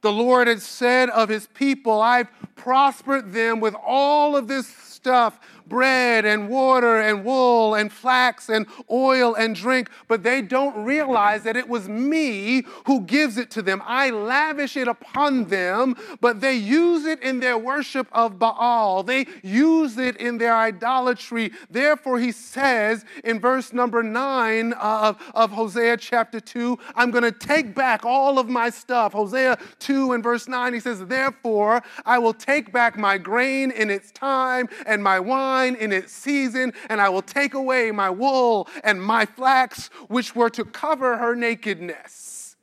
The 0.00 0.12
Lord 0.12 0.46
had 0.46 0.62
said 0.62 1.10
of 1.10 1.28
his 1.28 1.46
people, 1.48 2.00
I've 2.00 2.28
prospered 2.54 3.32
them 3.32 3.60
with 3.60 3.74
all 3.74 4.36
of 4.36 4.48
this 4.48 4.66
stuff 4.66 5.40
bread 5.68 6.24
and 6.24 6.48
water 6.48 7.00
and 7.00 7.24
wool 7.24 7.74
and 7.74 7.92
flax 7.92 8.48
and 8.48 8.66
oil 8.90 9.34
and 9.34 9.54
drink, 9.54 9.90
but 10.08 10.22
they 10.22 10.42
don't 10.42 10.84
realize 10.84 11.42
that 11.42 11.56
it 11.56 11.68
was 11.68 11.88
me 11.88 12.64
who 12.86 13.00
gives 13.00 13.36
it 13.36 13.50
to 13.52 13.62
them. 13.62 13.82
I 13.84 14.10
lavish 14.10 14.76
it 14.76 14.88
upon 14.88 15.46
them, 15.46 15.96
but 16.20 16.40
they 16.40 16.54
use 16.54 17.04
it 17.04 17.22
in 17.22 17.40
their 17.40 17.58
worship 17.58 18.08
of 18.12 18.38
Baal. 18.38 19.02
They 19.02 19.26
use 19.42 19.98
it 19.98 20.16
in 20.16 20.38
their 20.38 20.56
idolatry. 20.56 21.52
Therefore, 21.70 22.18
he 22.18 22.32
says 22.32 23.04
in 23.24 23.40
verse 23.40 23.72
number 23.72 24.02
nine 24.02 24.72
of, 24.74 25.20
of 25.34 25.50
Hosea 25.50 25.96
chapter 25.96 26.40
2, 26.40 26.78
I'm 26.94 27.10
going 27.10 27.24
to 27.24 27.32
take 27.32 27.74
back 27.74 28.04
all 28.04 28.38
of 28.38 28.48
my 28.48 28.70
stuff. 28.70 29.12
Hosea 29.12 29.58
2 29.80 30.12
and 30.12 30.22
verse 30.22 30.48
9, 30.48 30.74
he 30.74 30.80
says, 30.80 31.04
Therefore, 31.04 31.82
I 32.04 32.18
will 32.18 32.34
take 32.34 32.72
back 32.72 32.96
my 32.96 33.18
grain 33.18 33.70
in 33.70 33.90
its 33.90 34.12
time 34.12 34.68
and 34.86 35.02
my 35.02 35.18
wine 35.18 35.55
wine 35.56 35.74
in 35.76 35.92
its 35.92 36.12
season, 36.12 36.72
and 36.88 37.00
I 37.00 37.08
will 37.08 37.22
take 37.22 37.54
away 37.54 37.90
my 37.90 38.10
wool 38.10 38.68
and 38.84 39.02
my 39.02 39.24
flax, 39.24 39.88
which 40.08 40.34
were 40.36 40.50
to 40.50 40.64
cover 40.64 41.16
her 41.16 41.34
nakedness. 41.34 42.56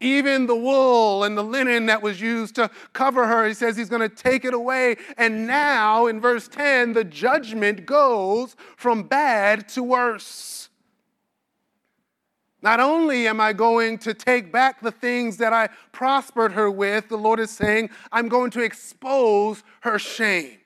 Even 0.00 0.46
the 0.46 0.56
wool 0.56 1.22
and 1.22 1.38
the 1.38 1.44
linen 1.44 1.86
that 1.86 2.02
was 2.02 2.20
used 2.20 2.56
to 2.56 2.68
cover 2.92 3.24
her, 3.24 3.46
he 3.46 3.54
says 3.54 3.76
he's 3.76 3.88
going 3.88 4.08
to 4.08 4.14
take 4.14 4.44
it 4.44 4.52
away. 4.52 4.96
And 5.16 5.46
now, 5.46 6.08
in 6.08 6.20
verse 6.20 6.48
10, 6.48 6.92
the 6.92 7.04
judgment 7.04 7.86
goes 7.86 8.56
from 8.76 9.04
bad 9.04 9.68
to 9.70 9.82
worse. 9.84 10.70
Not 12.62 12.80
only 12.80 13.28
am 13.28 13.40
I 13.40 13.52
going 13.52 13.98
to 13.98 14.12
take 14.12 14.50
back 14.50 14.80
the 14.80 14.90
things 14.90 15.36
that 15.36 15.52
I 15.52 15.68
prospered 15.92 16.52
her 16.52 16.68
with, 16.68 17.08
the 17.08 17.16
Lord 17.16 17.38
is 17.38 17.50
saying, 17.50 17.90
I'm 18.10 18.28
going 18.28 18.50
to 18.52 18.60
expose 18.60 19.62
her 19.82 20.00
shame. 20.00 20.61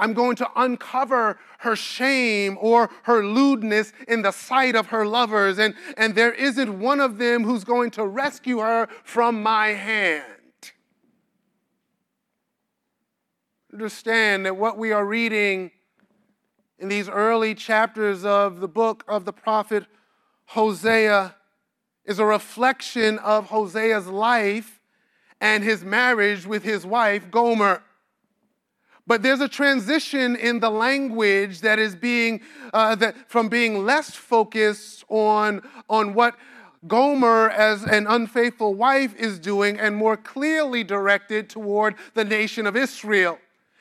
I'm 0.00 0.14
going 0.14 0.36
to 0.36 0.48
uncover 0.56 1.38
her 1.58 1.76
shame 1.76 2.58
or 2.60 2.90
her 3.04 3.24
lewdness 3.24 3.92
in 4.08 4.22
the 4.22 4.32
sight 4.32 4.74
of 4.74 4.86
her 4.88 5.06
lovers, 5.06 5.58
and, 5.58 5.74
and 5.96 6.14
there 6.14 6.32
isn't 6.32 6.78
one 6.78 7.00
of 7.00 7.18
them 7.18 7.44
who's 7.44 7.64
going 7.64 7.90
to 7.92 8.06
rescue 8.06 8.58
her 8.58 8.88
from 9.04 9.42
my 9.42 9.68
hand. 9.68 10.24
Understand 13.72 14.44
that 14.44 14.56
what 14.56 14.76
we 14.76 14.92
are 14.92 15.04
reading 15.04 15.70
in 16.78 16.88
these 16.88 17.08
early 17.08 17.54
chapters 17.54 18.24
of 18.24 18.60
the 18.60 18.68
book 18.68 19.04
of 19.06 19.24
the 19.24 19.32
prophet 19.32 19.86
Hosea 20.46 21.36
is 22.04 22.18
a 22.18 22.26
reflection 22.26 23.18
of 23.20 23.46
Hosea's 23.46 24.08
life 24.08 24.80
and 25.40 25.64
his 25.64 25.84
marriage 25.84 26.44
with 26.46 26.62
his 26.62 26.84
wife 26.84 27.30
Gomer. 27.30 27.82
But 29.06 29.22
there's 29.22 29.40
a 29.40 29.48
transition 29.48 30.36
in 30.36 30.60
the 30.60 30.70
language 30.70 31.60
that 31.62 31.78
is 31.78 31.96
being, 31.96 32.40
uh, 32.72 32.94
that 32.96 33.28
from 33.28 33.48
being 33.48 33.84
less 33.84 34.14
focused 34.14 35.04
on, 35.08 35.62
on 35.90 36.14
what 36.14 36.36
Gomer, 36.86 37.50
as 37.50 37.84
an 37.84 38.06
unfaithful 38.06 38.74
wife, 38.74 39.14
is 39.16 39.38
doing 39.38 39.78
and 39.78 39.94
more 39.94 40.16
clearly 40.16 40.82
directed 40.84 41.48
toward 41.48 41.94
the 42.14 42.24
nation 42.24 42.66
of 42.66 42.76
Israel. 42.76 43.38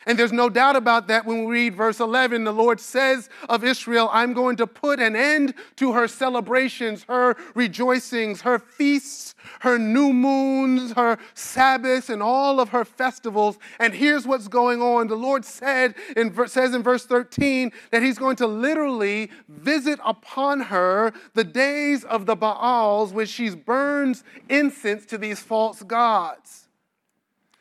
And 0.07 0.17
there's 0.17 0.31
no 0.31 0.49
doubt 0.49 0.75
about 0.75 1.07
that 1.07 1.25
when 1.25 1.45
we 1.45 1.51
read 1.51 1.75
verse 1.75 1.99
11. 1.99 2.43
The 2.43 2.51
Lord 2.51 2.79
says 2.79 3.29
of 3.47 3.63
Israel, 3.63 4.09
I'm 4.11 4.33
going 4.33 4.55
to 4.57 4.65
put 4.65 4.99
an 4.99 5.15
end 5.15 5.53
to 5.75 5.93
her 5.93 6.07
celebrations, 6.07 7.03
her 7.03 7.35
rejoicings, 7.53 8.41
her 8.41 8.57
feasts, 8.57 9.35
her 9.59 9.77
new 9.77 10.11
moons, 10.11 10.93
her 10.93 11.19
Sabbaths, 11.35 12.09
and 12.09 12.23
all 12.23 12.59
of 12.59 12.69
her 12.69 12.83
festivals. 12.83 13.59
And 13.79 13.93
here's 13.93 14.25
what's 14.25 14.47
going 14.47 14.81
on. 14.81 15.07
The 15.07 15.15
Lord 15.15 15.45
said 15.45 15.93
in, 16.17 16.35
says 16.47 16.73
in 16.73 16.81
verse 16.81 17.05
13 17.05 17.71
that 17.91 18.01
He's 18.01 18.17
going 18.17 18.37
to 18.37 18.47
literally 18.47 19.29
visit 19.47 19.99
upon 20.03 20.61
her 20.61 21.13
the 21.35 21.43
days 21.43 22.03
of 22.03 22.25
the 22.25 22.35
Baals 22.35 23.13
when 23.13 23.27
she 23.27 23.51
burns 23.51 24.23
incense 24.49 25.05
to 25.07 25.17
these 25.19 25.41
false 25.41 25.83
gods. 25.83 26.67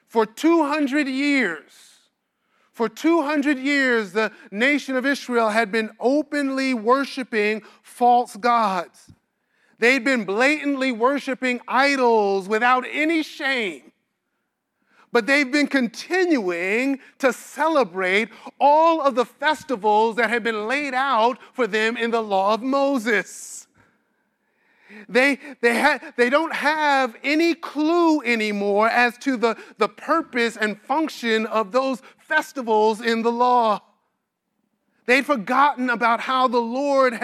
For 0.07 0.25
200 0.25 1.07
years, 1.07 1.90
for 2.81 2.89
200 2.89 3.59
years, 3.59 4.13
the 4.13 4.33
nation 4.51 4.97
of 4.97 5.05
Israel 5.05 5.51
had 5.51 5.71
been 5.71 5.91
openly 6.01 6.73
worshiping 6.73 7.61
false 7.83 8.37
gods. 8.37 9.13
They'd 9.79 10.03
been 10.03 10.25
blatantly 10.25 10.91
worshiping 10.91 11.61
idols 11.69 12.49
without 12.49 12.87
any 12.91 13.23
shame. 13.23 13.93
but 15.13 15.27
they've 15.27 15.53
been 15.53 15.67
continuing 15.67 17.01
to 17.19 17.35
celebrate 17.35 18.31
all 18.59 19.03
of 19.03 19.15
the 19.15 19.27
festivals 19.27 20.17
that 20.17 20.31
had 20.31 20.43
been 20.43 20.67
laid 20.67 20.95
out 20.95 21.37
for 21.53 21.67
them 21.67 21.99
in 21.99 22.11
the 22.11 22.23
law 22.23 22.55
of 22.55 22.63
Moses. 22.63 23.60
They, 25.09 25.39
they, 25.61 25.81
ha- 25.81 26.13
they 26.17 26.31
don't 26.31 26.55
have 26.55 27.17
any 27.23 27.55
clue 27.55 28.23
anymore 28.23 28.89
as 28.89 29.19
to 29.19 29.37
the, 29.37 29.57
the 29.79 29.89
purpose 29.89 30.57
and 30.57 30.81
function 30.81 31.47
of 31.47 31.73
those 31.73 32.03
festivals 32.19 33.01
in 33.01 33.23
the 33.23 33.33
law. 33.33 33.81
They'd 35.07 35.27
forgotten 35.27 35.91
about 35.91 36.21
how 36.21 36.49
the 36.49 36.61
Lord 36.61 37.15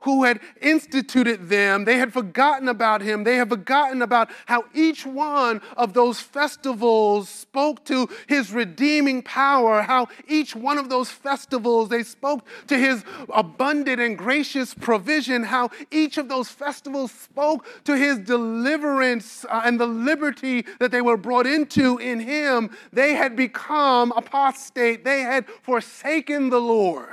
who 0.00 0.24
had 0.24 0.40
instituted 0.60 1.48
them, 1.48 1.84
they 1.84 1.98
had 1.98 2.12
forgotten 2.12 2.68
about 2.68 3.00
him. 3.02 3.24
They 3.24 3.36
had 3.36 3.48
forgotten 3.48 4.02
about 4.02 4.30
how 4.46 4.64
each 4.74 5.06
one 5.06 5.60
of 5.76 5.92
those 5.92 6.20
festivals 6.20 7.28
spoke 7.28 7.84
to 7.84 8.08
his 8.26 8.52
redeeming 8.52 9.22
power, 9.22 9.82
how 9.82 10.08
each 10.26 10.56
one 10.56 10.78
of 10.78 10.88
those 10.88 11.10
festivals 11.10 11.88
they 11.88 12.02
spoke 12.02 12.44
to 12.66 12.76
his 12.78 13.04
abundant 13.32 14.00
and 14.00 14.16
gracious 14.18 14.74
provision, 14.74 15.44
how 15.44 15.70
each 15.90 16.18
of 16.18 16.28
those 16.28 16.48
festivals 16.48 17.12
spoke 17.12 17.66
to 17.84 17.96
his 17.96 18.18
deliverance 18.18 19.44
uh, 19.48 19.62
and 19.64 19.78
the 19.78 19.86
liberty 19.86 20.64
that 20.78 20.90
they 20.90 21.02
were 21.02 21.16
brought 21.16 21.46
into 21.46 21.98
in 21.98 22.20
him. 22.20 22.70
They 22.92 23.14
had 23.14 23.36
become 23.36 24.12
apostate. 24.12 25.04
They 25.04 25.20
had 25.20 25.46
forsaken 25.62 26.50
the 26.50 26.60
Lord. 26.60 27.11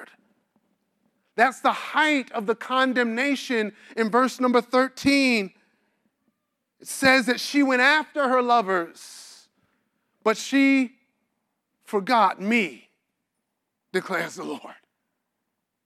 That's 1.39 1.61
the 1.61 1.71
height 1.71 2.33
of 2.33 2.47
the 2.47 2.53
condemnation 2.53 3.71
in 3.95 4.09
verse 4.11 4.41
number 4.41 4.59
13. 4.59 5.53
It 6.81 6.87
says 6.87 7.27
that 7.27 7.39
she 7.39 7.63
went 7.63 7.81
after 7.81 8.27
her 8.27 8.41
lovers, 8.41 9.47
but 10.21 10.35
she 10.35 10.91
forgot 11.85 12.41
me, 12.41 12.89
declares 13.93 14.35
the 14.35 14.43
Lord. 14.43 14.75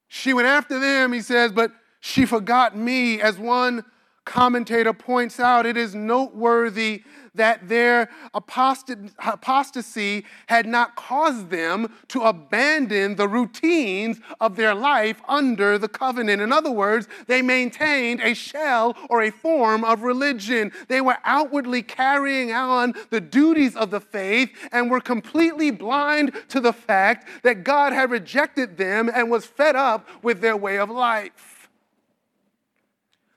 She 0.08 0.34
went 0.34 0.48
after 0.48 0.80
them, 0.80 1.14
he 1.14 1.22
says, 1.22 1.52
but 1.52 1.72
she 2.00 2.26
forgot 2.26 2.76
me. 2.76 3.22
As 3.22 3.38
one 3.38 3.86
commentator 4.26 4.94
points 4.94 5.40
out, 5.40 5.66
it 5.66 5.78
is 5.78 5.94
noteworthy 5.96 7.04
that 7.36 7.68
their 7.68 8.10
apostasy 8.36 10.24
had 10.46 10.68
not 10.68 10.96
caused 10.96 11.50
them 11.50 11.92
to 12.08 12.22
abandon 12.22 13.16
the 13.16 13.28
routines 13.28 14.20
of 14.40 14.56
their 14.56 14.76
life 14.76 15.20
under 15.28 15.80
the 15.80 15.88
covenant. 15.88 16.44
In 16.44 16.52
other 16.52 16.70
words, 16.70 17.08
they 17.26 17.42
maintained 17.42 18.22
a 18.22 18.36
shell 18.36 18.96
or 19.10 19.24
a 19.24 19.32
form 19.32 19.84
of 19.84 20.04
religion. 20.04 20.72
They 20.90 21.02
were 21.02 21.18
outwardly 21.24 21.82
carrying 21.82 22.52
on 22.54 22.94
the 23.10 23.22
duties 23.22 23.76
of 23.76 23.90
the 23.90 24.00
faith 24.00 24.52
and 24.72 24.92
were 24.92 25.02
completely 25.02 25.72
blind 25.72 26.34
to 26.50 26.60
the 26.60 26.74
fact 26.74 27.28
that 27.42 27.64
God 27.64 27.94
had 27.94 28.12
rejected 28.12 28.78
them 28.78 29.10
and 29.12 29.32
was 29.32 29.44
fed 29.44 29.76
up 29.76 30.08
with 30.22 30.40
their 30.40 30.56
way 30.56 30.78
of 30.78 30.92
life. 30.92 31.53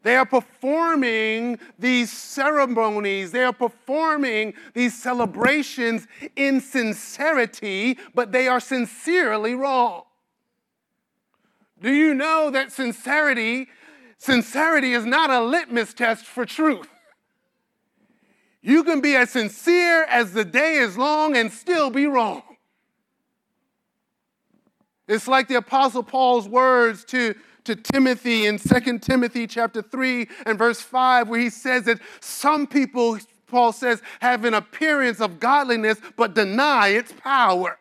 They 0.06 0.14
are 0.14 0.24
performing 0.24 1.58
these 1.80 2.12
ceremonies, 2.12 3.32
they 3.32 3.42
are 3.42 3.52
performing 3.52 4.54
these 4.72 4.94
celebrations 4.94 6.06
in 6.36 6.60
sincerity, 6.60 7.98
but 8.14 8.30
they 8.30 8.46
are 8.46 8.60
sincerely 8.60 9.56
wrong. 9.56 10.04
Do 11.82 11.92
you 11.92 12.14
know 12.14 12.50
that 12.50 12.70
sincerity, 12.70 13.66
sincerity 14.16 14.92
is 14.92 15.04
not 15.04 15.30
a 15.30 15.40
litmus 15.40 15.92
test 15.92 16.24
for 16.24 16.46
truth? 16.46 16.88
You 18.62 18.84
can 18.84 19.00
be 19.00 19.16
as 19.16 19.30
sincere 19.30 20.04
as 20.04 20.32
the 20.32 20.44
day 20.44 20.76
is 20.76 20.96
long 20.96 21.36
and 21.36 21.50
still 21.50 21.90
be 21.90 22.06
wrong. 22.06 22.44
It's 25.08 25.26
like 25.26 25.48
the 25.48 25.56
Apostle 25.56 26.04
Paul's 26.04 26.48
words 26.48 27.04
to 27.06 27.34
to 27.66 27.76
Timothy 27.76 28.46
in 28.46 28.58
2 28.58 28.98
Timothy 28.98 29.46
chapter 29.46 29.82
3 29.82 30.28
and 30.46 30.58
verse 30.58 30.80
5, 30.80 31.28
where 31.28 31.40
he 31.40 31.50
says 31.50 31.84
that 31.84 32.00
some 32.20 32.66
people, 32.66 33.18
Paul 33.46 33.72
says, 33.72 34.02
have 34.20 34.44
an 34.44 34.54
appearance 34.54 35.20
of 35.20 35.38
godliness 35.38 35.98
but 36.16 36.34
deny 36.34 36.88
its 36.88 37.12
power. 37.12 37.78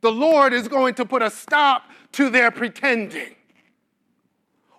The 0.00 0.12
Lord 0.12 0.52
is 0.52 0.68
going 0.68 0.94
to 0.94 1.04
put 1.04 1.22
a 1.22 1.30
stop 1.30 1.84
to 2.12 2.28
their 2.28 2.50
pretending. 2.50 3.36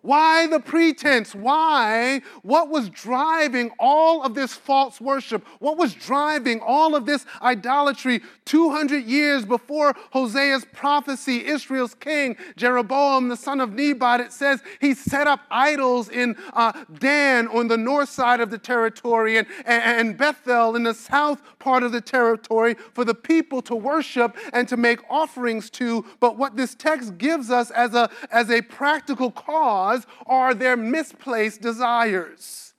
Why 0.04 0.48
the 0.48 0.60
pretense? 0.60 1.34
Why? 1.34 2.22
What 2.42 2.68
was 2.68 2.90
driving 2.90 3.72
all 3.80 4.22
of 4.22 4.36
this 4.36 4.54
false 4.54 5.00
worship? 5.00 5.48
What 5.60 5.78
was 5.78 5.94
driving 5.94 6.60
all 6.60 6.94
of 6.94 7.06
this 7.06 7.26
idolatry 7.42 8.20
200 8.44 9.06
years 9.06 9.46
before 9.46 9.94
Hosea's 10.14 10.66
prophecy? 10.74 11.46
Israel's 11.46 11.96
king, 11.96 12.36
Jeroboam, 12.58 13.30
the 13.30 13.38
son 13.38 13.62
of 13.62 13.72
Nebat, 13.72 14.20
it 14.20 14.34
says 14.34 14.62
he 14.82 14.94
set 14.94 15.26
up 15.26 15.40
idols 15.50 16.10
in 16.10 16.36
uh, 16.52 16.74
Dan 17.00 17.48
on 17.48 17.70
the 17.70 17.78
north 17.78 18.10
side 18.10 18.42
of 18.42 18.50
the 18.50 18.58
territory 18.58 19.38
and, 19.38 19.48
and 19.66 20.18
Bethel 20.18 20.76
in 20.76 20.84
the 20.84 20.94
south 20.94 21.42
part 21.60 21.82
of 21.82 21.94
the 21.94 22.02
territory 22.02 22.76
for 22.94 23.06
the 23.06 23.16
people 23.16 23.62
to 23.62 23.74
worship 23.74 24.36
and 24.52 24.68
to 24.68 24.76
make 24.76 25.00
offerings 25.10 25.70
to. 25.70 26.04
But 26.20 26.38
what 26.38 26.58
this 26.58 26.76
text 26.76 27.18
gives 27.18 27.50
us 27.50 27.72
as 27.72 27.94
a, 27.94 28.10
as 28.34 28.50
a 28.52 28.62
practical 28.62 29.32
cause 29.32 29.93
are 30.26 30.54
their 30.54 30.78
misplaced 30.78 31.62
desires. 31.62 32.74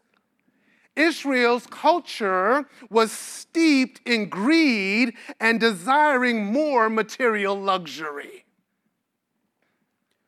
Israel's 0.96 1.66
culture 1.66 2.68
was 2.88 3.10
steeped 3.10 4.00
in 4.06 4.28
greed 4.28 5.14
and 5.40 5.58
desiring 5.58 6.44
more 6.44 6.88
material 6.88 7.60
luxury. 7.60 8.44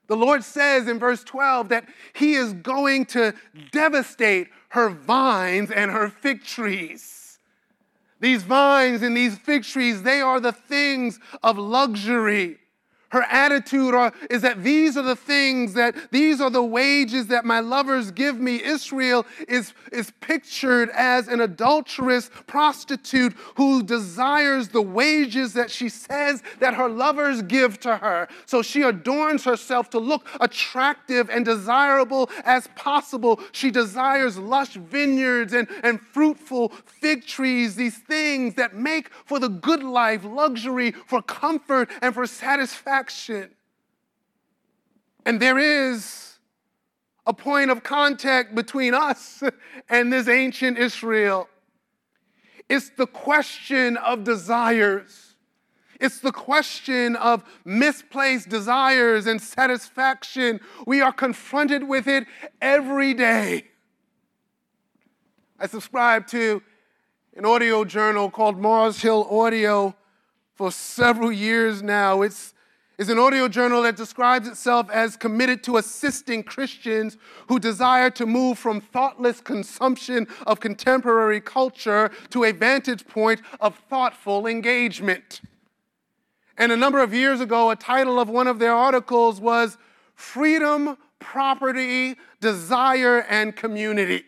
The 0.09 0.17
Lord 0.17 0.45
says 0.45 0.89
in 0.89 0.99
verse 0.99 1.25
12 1.25 1.69
that 1.71 1.89
He 2.15 2.35
is 2.35 2.53
going 2.53 3.07
to 3.07 3.35
devastate 3.73 4.49
her 4.71 4.89
vines 4.89 5.71
and 5.71 5.91
her 5.91 6.09
fig 6.09 6.45
trees. 6.45 7.39
These 8.21 8.45
vines 8.45 9.03
and 9.03 9.17
these 9.17 9.39
fig 9.39 9.65
trees, 9.65 10.03
they 10.03 10.21
are 10.21 10.41
the 10.41 10.53
things 10.53 11.19
of 11.43 11.59
luxury. 11.59 12.59
Her 13.11 13.23
attitude 13.23 13.95
is 14.31 14.43
that 14.43 14.65
these 14.65 14.97
are 14.97 15.03
the 15.03 15.15
things 15.15 15.75
that, 15.75 15.95
these 16.11 16.41
are 16.41 16.51
the 16.51 16.63
wages 16.63 17.29
that 17.29 17.45
my 17.45 17.61
lovers 17.61 18.11
give 18.11 18.41
me. 18.41 18.63
Israel 18.63 19.25
is, 19.49 19.75
is 19.93 20.13
pictured 20.21 20.91
as 20.91 21.29
an 21.29 21.41
adulterous 21.41 22.31
prostitute 22.47 23.33
who 23.55 23.83
desires 23.85 24.69
the 24.69 24.83
wages 24.83 25.53
that 25.53 25.71
she 25.71 25.89
says 25.89 26.43
that 26.59 26.75
her 26.75 26.89
lovers 26.89 27.43
give 27.43 27.79
to 27.81 27.97
her. 27.97 28.27
So 28.45 28.61
she 28.61 28.83
adorns 28.83 29.45
herself 29.45 29.89
to 29.91 30.01
look 30.01 30.27
attractive 30.41 31.31
and 31.31 31.45
desirable 31.45 32.29
as 32.45 32.69
possible. 32.75 33.41
She 33.53 33.71
desires 33.71 34.37
lush 34.37 34.75
vineyards 34.75 35.53
and, 35.53 35.69
and 35.85 36.01
fruitful 36.01 36.71
fig 36.85 37.25
trees, 37.25 37.77
these 37.77 37.99
things 37.99 38.55
that 38.55 38.75
make 38.75 39.11
for 39.25 39.39
the 39.39 39.49
good 39.49 39.85
life, 39.85 40.25
luxury, 40.25 40.91
for 40.91 41.23
comfort, 41.23 41.89
and 42.03 42.13
for 42.13 42.27
satisfaction 42.27 42.96
action. 42.97 43.51
And 45.27 45.41
there 45.41 45.59
is 45.59 46.39
a 47.27 47.35
point 47.35 47.71
of 47.71 47.83
contact 47.83 48.55
between 48.55 48.95
us 48.95 49.43
and 49.89 50.13
this 50.13 50.29
ancient 50.29 50.79
Israel. 50.79 51.49
It's 52.69 52.91
the 52.91 53.07
question 53.07 53.97
of 53.99 54.25
desires. 54.25 55.35
It's 56.01 56.21
the 56.21 56.33
question 56.33 57.17
of 57.17 57.45
misplaced 57.65 58.49
desires 58.49 59.27
and 59.27 59.41
satisfaction. 59.41 60.61
We 60.87 61.01
are 61.01 61.13
confronted 61.13 61.83
with 61.85 62.07
it 62.07 62.27
every 62.61 63.13
day. 63.15 63.67
I 65.59 65.67
subscribe 65.67 66.27
to 66.29 66.63
an 67.35 67.45
audio 67.45 67.85
journal 67.85 68.31
called 68.31 68.59
Mars 68.59 69.01
Hill 69.01 69.27
Audio 69.31 69.95
for 70.55 70.71
several 70.73 71.31
years 71.31 71.83
now. 71.83 72.23
It's 72.23 72.55
is 72.99 73.11
an 73.11 73.19
audio 73.19 73.47
journal 73.47 73.83
that 73.83 73.97
describes 73.97 74.49
itself 74.49 74.91
as 74.91 75.17
committed 75.17 75.63
to 75.65 75.77
assisting 75.77 76.43
Christians 76.43 77.19
who 77.49 77.59
desire 77.59 78.09
to 78.11 78.25
move 78.25 78.59
from 78.59 78.81
thoughtless 78.81 79.41
consumption 79.41 80.27
of 80.47 80.61
contemporary 80.61 81.41
culture 81.41 82.11
to 82.31 82.45
a 82.45 82.53
vantage 82.53 83.07
point 83.07 83.43
of 83.61 83.77
thoughtful 83.91 84.47
engagement. 84.47 85.43
And 86.57 86.73
a 86.73 86.77
number 86.77 87.03
of 87.03 87.13
years 87.13 87.41
ago, 87.41 87.71
a 87.71 87.77
title 87.77 88.19
of 88.19 88.31
one 88.31 88.47
of 88.47 88.59
their 88.59 88.73
articles 88.73 89.41
was 89.41 89.77
Freedom, 90.15 90.97
Property, 91.19 92.17
Desire, 92.41 93.21
and 93.29 93.55
Community. 93.55 94.25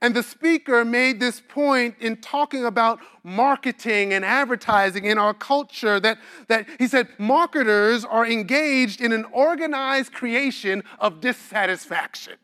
And 0.00 0.14
the 0.14 0.22
speaker 0.22 0.84
made 0.84 1.20
this 1.20 1.40
point 1.40 1.96
in 2.00 2.16
talking 2.16 2.64
about 2.64 3.00
marketing 3.22 4.12
and 4.12 4.24
advertising 4.24 5.04
in 5.04 5.18
our 5.18 5.34
culture 5.34 5.98
that, 6.00 6.18
that 6.48 6.66
he 6.78 6.86
said 6.86 7.08
marketers 7.18 8.04
are 8.04 8.26
engaged 8.26 9.00
in 9.00 9.12
an 9.12 9.24
organized 9.32 10.12
creation 10.12 10.82
of 10.98 11.20
dissatisfaction. 11.20 12.34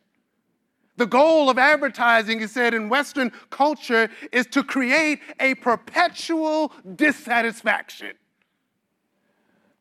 The 0.97 1.07
goal 1.07 1.49
of 1.49 1.59
advertising, 1.59 2.41
he 2.41 2.47
said, 2.47 2.75
in 2.75 2.89
Western 2.89 3.33
culture 3.49 4.11
is 4.33 4.47
to 4.49 4.63
create 4.63 5.21
a 5.39 5.55
perpetual 5.55 6.73
dissatisfaction. 6.97 8.13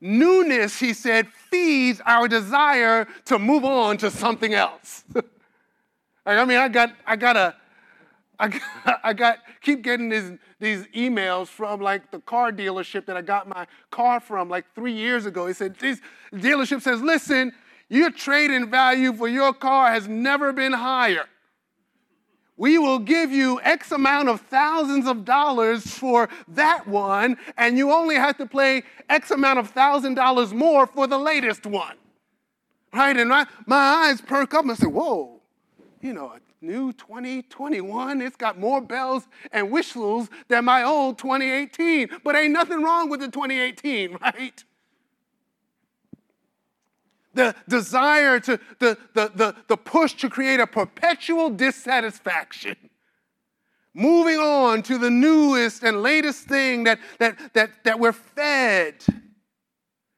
Newness, 0.02 0.80
he 0.80 0.94
said, 0.94 1.28
feeds 1.28 2.02
our 2.06 2.30
desire 2.30 3.06
to 3.26 3.38
move 3.38 3.66
on 3.66 3.98
to 3.98 4.10
something 4.10 4.54
else. 4.54 5.04
I 6.38 6.46
mean, 6.46 6.58
I 6.58 6.68
got, 6.68 6.94
I 7.06 7.16
got 7.16 7.38
a, 7.38 7.56
I 8.40 8.48
got, 8.48 8.62
I 9.04 9.14
got, 9.14 9.40
keep 9.62 9.82
getting 9.82 10.10
these, 10.10 10.32
these 10.60 10.86
emails 10.88 11.48
from 11.48 11.82
like 11.82 12.12
the 12.12 12.20
car 12.20 12.52
dealership 12.52 13.06
that 13.06 13.18
I 13.18 13.22
got 13.22 13.48
my 13.48 13.68
car 13.92 14.20
from 14.20 14.50
like 14.50 14.66
three 14.76 14.94
years 14.94 15.26
ago. 15.26 15.48
He 15.48 15.54
said, 15.54 15.76
this 15.76 16.02
dealership 16.34 16.82
says, 16.82 17.02
listen, 17.02 17.52
your 17.90 18.12
trading 18.12 18.70
value 18.70 19.14
for 19.14 19.28
your 19.28 19.54
car 19.54 19.92
has 19.92 20.08
never 20.08 20.54
been 20.54 20.74
higher. 20.74 21.26
We 22.56 22.78
will 22.78 23.00
give 23.00 23.32
you 23.32 23.62
X 23.64 23.94
amount 23.94 24.28
of 24.28 24.42
thousands 24.42 25.08
of 25.08 25.24
dollars 25.24 25.88
for 25.88 26.28
that 26.50 26.86
one, 26.86 27.38
and 27.58 27.78
you 27.78 27.92
only 27.94 28.16
have 28.16 28.38
to 28.38 28.46
pay 28.46 28.84
X 29.10 29.32
amount 29.32 29.60
of 29.60 29.70
thousand 29.70 30.16
dollars 30.16 30.54
more 30.54 30.86
for 30.86 31.08
the 31.08 31.18
latest 31.18 31.66
one. 31.66 31.96
Right? 32.94 33.16
And 33.16 33.30
my, 33.30 33.48
my 33.66 33.78
eyes 33.78 34.20
perk 34.20 34.54
up 34.54 34.64
and 34.64 34.72
I 34.72 34.76
say, 34.76 34.88
whoa, 34.88 35.39
you 36.02 36.14
know, 36.14 36.34
a 36.34 36.66
new 36.66 36.94
2021, 36.94 38.22
it's 38.22 38.36
got 38.36 38.60
more 38.60 38.82
bells 38.82 39.28
and 39.52 39.72
whistles 39.72 40.30
than 40.48 40.66
my 40.66 40.84
old 40.84 41.18
2018. 41.18 42.10
But 42.24 42.36
ain't 42.36 42.54
nothing 42.54 42.84
wrong 42.84 43.10
with 43.10 43.20
the 43.20 43.28
2018, 43.28 44.18
right? 44.22 44.64
the 47.34 47.56
desire 47.68 48.40
to, 48.40 48.60
the, 48.80 48.98
the, 49.14 49.32
the, 49.36 49.56
the 49.68 49.78
push 49.78 50.14
to 50.14 50.30
create 50.30 50.60
a 50.60 50.68
perpetual 50.68 51.50
dissatisfaction. 51.50 52.76
Moving 53.94 54.40
on 54.40 54.84
to 54.84 54.98
the 54.98 55.10
newest 55.10 55.84
and 55.84 56.02
latest 56.02 56.46
thing 56.46 56.84
that, 56.84 57.00
that, 57.20 57.54
that, 57.54 57.72
that 57.84 58.00
we're 58.00 58.14
fed. 58.14 59.04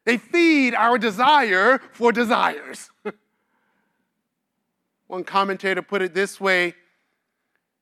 They 0.05 0.17
feed 0.17 0.73
our 0.73 0.97
desire 0.97 1.79
for 1.93 2.11
desires. 2.11 2.89
One 5.11 5.25
commentator 5.25 5.81
put 5.81 6.01
it 6.01 6.13
this 6.13 6.39
way 6.39 6.73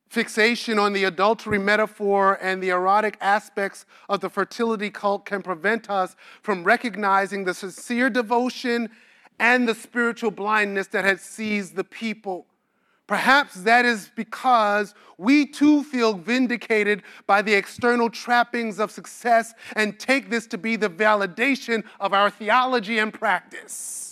Fixation 0.10 0.80
on 0.80 0.94
the 0.94 1.04
adultery 1.04 1.60
metaphor 1.60 2.40
and 2.42 2.64
the 2.64 2.70
erotic 2.70 3.18
aspects 3.22 3.86
of 4.10 4.22
the 4.22 4.32
fertility 4.32 4.90
cult 4.90 5.26
can 5.26 5.44
prevent 5.44 5.92
us 5.92 6.16
from 6.42 6.64
recognizing 6.64 7.44
the 7.44 7.54
sincere 7.54 8.10
devotion 8.10 8.90
and 9.40 9.70
the 9.70 9.76
spiritual 9.76 10.32
blindness 10.32 10.88
that 10.88 11.06
had 11.06 11.20
seized 11.20 11.76
the 11.76 11.84
people. 11.84 12.48
Perhaps 13.06 13.62
that 13.62 13.86
is 13.86 14.10
because 14.16 14.96
we 15.20 15.46
too 15.46 15.84
feel 15.84 16.14
vindicated 16.14 17.04
by 17.28 17.44
the 17.44 17.54
external 17.54 18.10
trappings 18.10 18.80
of 18.80 18.90
success 18.90 19.54
and 19.76 20.00
take 20.00 20.32
this 20.32 20.48
to 20.48 20.58
be 20.58 20.76
the 20.76 20.90
validation 20.90 21.84
of 22.00 22.12
our 22.12 22.32
theology 22.32 22.98
and 22.98 23.14
practice. 23.14 24.09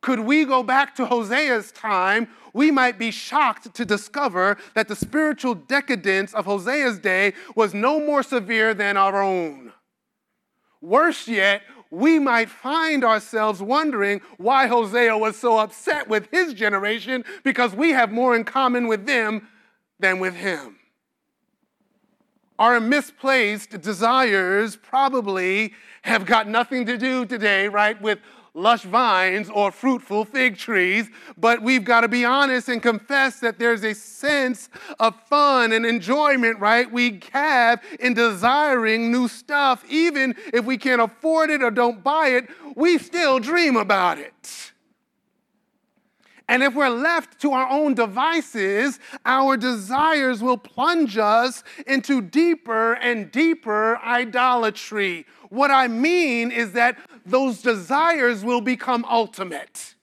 Could 0.00 0.20
we 0.20 0.44
go 0.44 0.62
back 0.62 0.94
to 0.96 1.06
Hosea's 1.06 1.72
time, 1.72 2.28
we 2.52 2.70
might 2.70 2.98
be 2.98 3.10
shocked 3.10 3.74
to 3.74 3.84
discover 3.84 4.56
that 4.74 4.88
the 4.88 4.96
spiritual 4.96 5.54
decadence 5.54 6.34
of 6.34 6.44
Hosea's 6.44 6.98
day 6.98 7.34
was 7.54 7.74
no 7.74 7.98
more 7.98 8.22
severe 8.22 8.74
than 8.74 8.96
our 8.96 9.20
own. 9.20 9.72
Worse 10.80 11.26
yet, 11.26 11.62
we 11.90 12.18
might 12.18 12.50
find 12.50 13.04
ourselves 13.04 13.62
wondering 13.62 14.20
why 14.36 14.66
Hosea 14.66 15.16
was 15.16 15.36
so 15.36 15.58
upset 15.58 16.08
with 16.08 16.28
his 16.30 16.54
generation 16.54 17.24
because 17.42 17.74
we 17.74 17.90
have 17.90 18.12
more 18.12 18.36
in 18.36 18.44
common 18.44 18.86
with 18.86 19.06
them 19.06 19.48
than 19.98 20.20
with 20.20 20.34
him. 20.34 20.76
Our 22.58 22.80
misplaced 22.80 23.80
desires 23.80 24.76
probably 24.76 25.74
have 26.02 26.26
got 26.26 26.48
nothing 26.48 26.86
to 26.86 26.98
do 26.98 27.24
today, 27.24 27.68
right, 27.68 28.00
with 28.02 28.18
lush 28.58 28.82
vines 28.82 29.48
or 29.48 29.70
fruitful 29.70 30.24
fig 30.24 30.58
trees, 30.58 31.08
but 31.36 31.62
we've 31.62 31.84
got 31.84 32.02
to 32.02 32.08
be 32.08 32.24
honest 32.24 32.68
and 32.68 32.82
confess 32.82 33.40
that 33.40 33.58
there's 33.58 33.84
a 33.84 33.94
sense 33.94 34.68
of 34.98 35.14
fun 35.26 35.72
and 35.72 35.86
enjoyment, 35.86 36.58
right? 36.58 36.90
We 36.90 37.20
have 37.32 37.82
in 38.00 38.14
desiring 38.14 39.12
new 39.12 39.28
stuff. 39.28 39.84
Even 39.88 40.34
if 40.52 40.64
we 40.64 40.76
can't 40.76 41.00
afford 41.00 41.50
it 41.50 41.62
or 41.62 41.70
don't 41.70 42.02
buy 42.02 42.28
it, 42.28 42.48
we 42.74 42.98
still 42.98 43.38
dream 43.38 43.76
about 43.76 44.18
it. 44.18 44.67
And 46.48 46.62
if 46.62 46.74
we're 46.74 46.88
left 46.88 47.40
to 47.42 47.52
our 47.52 47.68
own 47.68 47.92
devices, 47.92 48.98
our 49.26 49.58
desires 49.58 50.42
will 50.42 50.56
plunge 50.56 51.18
us 51.18 51.62
into 51.86 52.22
deeper 52.22 52.94
and 52.94 53.30
deeper 53.30 53.98
idolatry. 53.98 55.26
What 55.50 55.70
I 55.70 55.88
mean 55.88 56.50
is 56.50 56.72
that 56.72 56.98
those 57.26 57.60
desires 57.60 58.42
will 58.44 58.62
become 58.62 59.04
ultimate. 59.04 59.94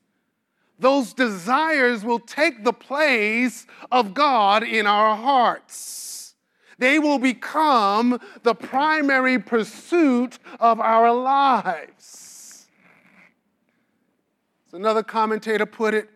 Those 0.77 1.13
desires 1.13 2.03
will 2.03 2.19
take 2.19 2.63
the 2.63 2.73
place 2.73 3.65
of 3.91 4.13
God 4.13 4.61
in 4.61 4.85
our 4.85 5.15
hearts. 5.15 6.35
They 6.77 6.99
will 6.99 7.19
become 7.19 8.19
the 8.43 8.53
primary 8.53 9.39
pursuit 9.39 10.37
of 10.59 10.79
our 10.79 11.11
lives. 11.13 12.67
As 14.67 14.73
another 14.73 15.01
commentator 15.01 15.65
put 15.65 15.93
it 15.93 16.09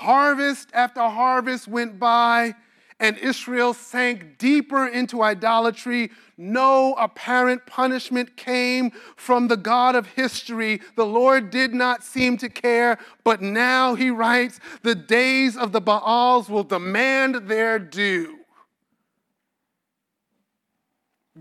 harvest 0.00 0.70
after 0.72 1.02
harvest 1.02 1.68
went 1.68 1.98
by, 1.98 2.54
and 2.98 3.18
Israel 3.18 3.74
sank 3.74 4.38
deeper 4.38 4.86
into 4.86 5.22
idolatry, 5.22 6.10
no 6.38 6.94
apparent 6.94 7.66
punishment 7.66 8.34
came 8.34 8.92
from 9.16 9.48
the 9.48 9.58
God 9.58 9.94
of 9.94 10.06
history. 10.06 10.80
The 10.96 11.04
Lord 11.04 11.50
did 11.50 11.74
not 11.74 12.02
seem 12.02 12.38
to 12.38 12.48
care, 12.48 12.98
but 13.24 13.42
now 13.42 13.94
he 13.94 14.10
writes, 14.10 14.58
the 14.82 14.94
days 14.94 15.54
of 15.54 15.72
the 15.72 15.82
Baals 15.82 16.48
will 16.48 16.64
demand 16.64 17.34
their 17.46 17.78
due. 17.78 18.38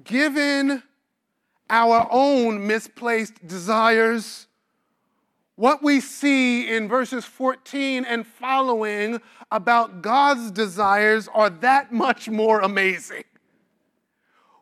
Given 0.03 0.83
our 1.69 2.09
own 2.11 2.67
misplaced 2.67 3.47
desires, 3.47 4.47
what 5.59 5.83
we 5.83 5.99
see 5.99 6.73
in 6.73 6.87
verses 6.87 7.25
14 7.25 8.05
and 8.05 8.25
following 8.25 9.19
about 9.51 10.01
God's 10.01 10.51
desires 10.51 11.27
are 11.33 11.49
that 11.49 11.91
much 11.91 12.29
more 12.29 12.61
amazing. 12.61 13.25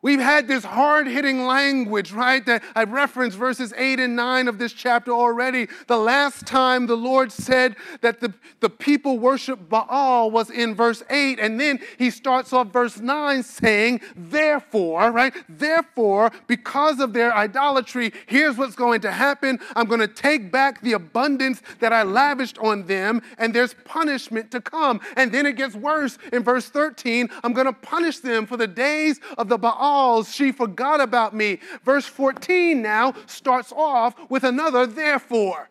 We've 0.00 0.20
had 0.20 0.46
this 0.46 0.64
hard 0.64 1.08
hitting 1.08 1.46
language, 1.46 2.12
right? 2.12 2.44
That 2.46 2.62
I've 2.76 2.92
referenced 2.92 3.36
verses 3.36 3.72
8 3.76 3.98
and 3.98 4.14
9 4.14 4.46
of 4.46 4.58
this 4.58 4.72
chapter 4.72 5.10
already. 5.10 5.66
The 5.88 5.96
last 5.96 6.46
time 6.46 6.86
the 6.86 6.96
Lord 6.96 7.32
said 7.32 7.74
that 8.00 8.20
the, 8.20 8.32
the 8.60 8.70
people 8.70 9.18
worship 9.18 9.68
Baal 9.68 10.30
was 10.30 10.50
in 10.50 10.76
verse 10.76 11.02
8. 11.10 11.40
And 11.40 11.60
then 11.60 11.80
he 11.98 12.10
starts 12.10 12.52
off 12.52 12.68
verse 12.68 12.98
9 12.98 13.42
saying, 13.42 14.00
Therefore, 14.14 15.10
right? 15.10 15.34
Therefore, 15.48 16.30
because 16.46 17.00
of 17.00 17.12
their 17.12 17.34
idolatry, 17.34 18.12
here's 18.26 18.56
what's 18.56 18.76
going 18.76 19.00
to 19.00 19.10
happen. 19.10 19.58
I'm 19.74 19.86
going 19.86 20.00
to 20.00 20.08
take 20.08 20.52
back 20.52 20.80
the 20.80 20.92
abundance 20.92 21.60
that 21.80 21.92
I 21.92 22.04
lavished 22.04 22.58
on 22.58 22.86
them, 22.86 23.20
and 23.36 23.52
there's 23.52 23.74
punishment 23.84 24.52
to 24.52 24.60
come. 24.60 25.00
And 25.16 25.32
then 25.32 25.44
it 25.44 25.56
gets 25.56 25.74
worse 25.74 26.18
in 26.32 26.44
verse 26.44 26.68
13. 26.68 27.28
I'm 27.42 27.52
going 27.52 27.66
to 27.66 27.72
punish 27.72 28.18
them 28.20 28.46
for 28.46 28.56
the 28.56 28.68
days 28.68 29.20
of 29.36 29.48
the 29.48 29.58
Baal 29.58 29.87
she 30.22 30.52
forgot 30.52 31.00
about 31.00 31.34
me. 31.34 31.60
Verse 31.84 32.06
14 32.06 32.80
now 32.80 33.14
starts 33.26 33.72
off 33.72 34.14
with 34.28 34.44
another 34.44 34.86
therefore, 34.86 35.70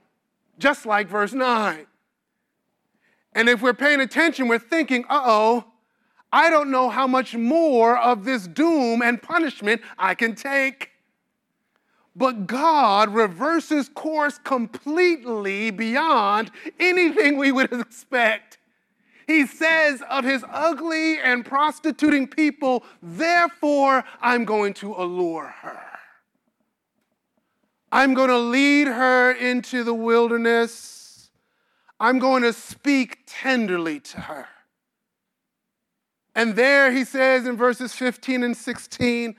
just 0.60 0.86
like 0.86 1.08
verse 1.08 1.34
9. 1.34 1.86
And 3.34 3.50
if 3.50 3.62
we're 3.62 3.74
paying 3.74 4.02
attention, 4.02 4.48
we're 4.48 4.60
thinking, 4.60 5.06
uh 5.10 5.22
oh, 5.26 5.66
I 6.32 6.50
don't 6.50 6.72
know 6.72 6.90
how 6.90 7.08
much 7.08 7.36
more 7.36 7.98
of 7.98 8.26
this 8.26 8.48
doom 8.48 9.02
and 9.02 9.22
punishment 9.22 9.82
I 9.98 10.16
can 10.16 10.36
take. 10.36 10.92
But 12.16 12.48
God 12.48 13.14
reverses 13.14 13.90
course 13.90 14.40
completely 14.44 15.70
beyond 15.70 16.50
anything 16.80 17.38
we 17.38 17.52
would 17.52 17.72
expect. 17.80 18.47
He 19.28 19.46
says 19.46 20.02
of 20.10 20.24
his 20.24 20.44
ugly 20.50 21.20
and 21.20 21.46
prostituting 21.46 22.28
people, 22.28 22.86
therefore 23.04 24.06
I'm 24.22 24.46
going 24.46 24.74
to 24.76 24.94
allure 24.94 25.48
her. 25.48 25.82
I'm 27.92 28.14
going 28.14 28.30
to 28.30 28.38
lead 28.38 28.88
her 28.88 29.34
into 29.34 29.84
the 29.84 29.94
wilderness. 29.94 31.30
I'm 32.00 32.20
going 32.20 32.44
to 32.44 32.54
speak 32.54 33.20
tenderly 33.28 34.00
to 34.00 34.22
her. 34.22 34.48
And 36.34 36.56
there 36.56 36.92
he 36.92 37.04
says 37.04 37.46
in 37.46 37.58
verses 37.58 37.94
15 37.94 38.44
and 38.44 38.56
16, 38.56 39.36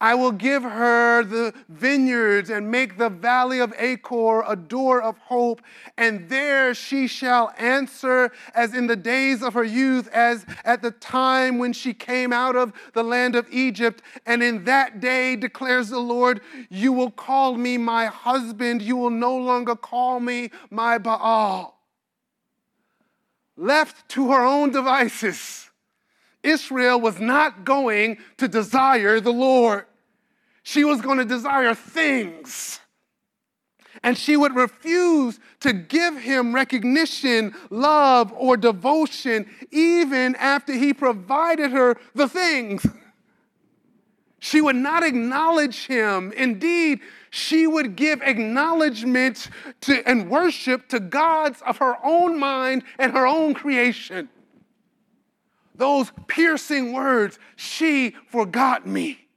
I 0.00 0.14
will 0.14 0.30
give 0.30 0.62
her 0.62 1.24
the 1.24 1.52
vineyards 1.68 2.50
and 2.50 2.70
make 2.70 2.98
the 2.98 3.08
valley 3.08 3.58
of 3.58 3.74
Achor 3.76 4.44
a 4.46 4.54
door 4.54 5.02
of 5.02 5.18
hope, 5.18 5.60
and 5.96 6.28
there 6.28 6.72
she 6.72 7.08
shall 7.08 7.52
answer 7.58 8.30
as 8.54 8.74
in 8.74 8.86
the 8.86 8.94
days 8.94 9.42
of 9.42 9.54
her 9.54 9.64
youth, 9.64 10.08
as 10.12 10.46
at 10.64 10.82
the 10.82 10.92
time 10.92 11.58
when 11.58 11.72
she 11.72 11.92
came 11.92 12.32
out 12.32 12.54
of 12.54 12.72
the 12.92 13.02
land 13.02 13.34
of 13.34 13.48
Egypt. 13.50 14.02
And 14.24 14.40
in 14.40 14.64
that 14.64 15.00
day, 15.00 15.34
declares 15.34 15.88
the 15.88 15.98
Lord, 15.98 16.42
you 16.70 16.92
will 16.92 17.10
call 17.10 17.56
me 17.56 17.76
my 17.76 18.06
husband, 18.06 18.82
you 18.82 18.96
will 18.96 19.10
no 19.10 19.36
longer 19.36 19.74
call 19.74 20.20
me 20.20 20.50
my 20.70 20.98
Baal. 20.98 21.76
Left 23.56 24.08
to 24.10 24.30
her 24.30 24.44
own 24.44 24.70
devices 24.70 25.68
Israel 26.42 27.00
was 27.00 27.18
not 27.20 27.64
going 27.64 28.18
to 28.36 28.48
desire 28.48 29.20
the 29.20 29.32
Lord. 29.32 29.86
She 30.68 30.84
was 30.84 31.00
going 31.00 31.16
to 31.16 31.24
desire 31.24 31.72
things. 31.72 32.78
And 34.02 34.18
she 34.18 34.36
would 34.36 34.54
refuse 34.54 35.40
to 35.60 35.72
give 35.72 36.18
him 36.18 36.54
recognition, 36.54 37.54
love, 37.70 38.34
or 38.36 38.58
devotion, 38.58 39.46
even 39.70 40.36
after 40.36 40.74
he 40.74 40.92
provided 40.92 41.70
her 41.70 41.96
the 42.14 42.28
things. 42.28 42.86
She 44.40 44.60
would 44.60 44.76
not 44.76 45.02
acknowledge 45.02 45.86
him. 45.86 46.32
Indeed, 46.32 47.00
she 47.30 47.66
would 47.66 47.96
give 47.96 48.20
acknowledgement 48.20 49.48
to, 49.80 50.06
and 50.06 50.28
worship 50.28 50.86
to 50.90 51.00
gods 51.00 51.62
of 51.62 51.78
her 51.78 51.96
own 52.04 52.38
mind 52.38 52.82
and 52.98 53.12
her 53.12 53.26
own 53.26 53.54
creation 53.54 54.28
those 55.76 56.10
piercing 56.26 56.92
words, 56.92 57.38
she 57.54 58.16
forgot 58.26 58.84
me. 58.84 59.27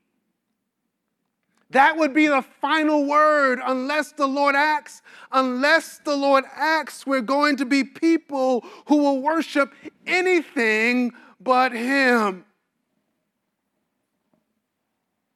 That 1.71 1.97
would 1.97 2.13
be 2.13 2.27
the 2.27 2.41
final 2.41 3.05
word 3.05 3.59
unless 3.63 4.11
the 4.11 4.27
Lord 4.27 4.55
acts. 4.55 5.01
Unless 5.31 5.99
the 5.99 6.15
Lord 6.15 6.43
acts, 6.53 7.05
we're 7.05 7.21
going 7.21 7.55
to 7.57 7.65
be 7.65 7.83
people 7.83 8.65
who 8.87 8.97
will 8.97 9.21
worship 9.21 9.73
anything 10.05 11.13
but 11.39 11.71
Him. 11.71 12.45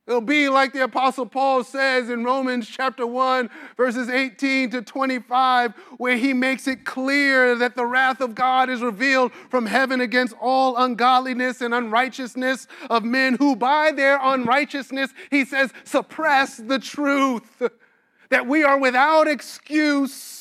It'll 0.08 0.22
be 0.22 0.50
like 0.50 0.72
the 0.72 0.84
Apostle 0.84 1.26
Paul 1.26 1.64
says 1.64 2.12
in 2.12 2.24
Romans 2.24 2.68
chapter 2.68 3.08
1, 3.08 3.50
verses 3.76 4.08
18 4.08 4.70
to 4.70 4.82
25, 4.84 5.74
where 5.98 6.16
he 6.16 6.32
makes 6.32 6.68
it 6.68 6.86
clear 6.86 7.56
that 7.56 7.76
the 7.76 7.88
wrath 7.88 8.22
of 8.22 8.36
God 8.36 8.70
is 8.70 8.84
revealed 8.84 9.32
from 9.50 9.66
heaven 9.66 10.02
against 10.02 10.36
all 10.40 10.78
ungodliness 10.78 11.62
and 11.62 11.74
unrighteousness 11.74 12.68
of 12.88 13.04
men 13.04 13.34
who, 13.36 13.56
by 13.56 13.92
their 13.92 14.20
unrighteousness, 14.22 15.12
he 15.32 15.44
says, 15.44 15.74
suppress 15.86 16.58
the 16.58 16.78
truth, 16.78 17.64
that 18.30 18.46
we 18.46 18.64
are 18.64 18.78
without 18.78 19.28
excuse 19.28 20.35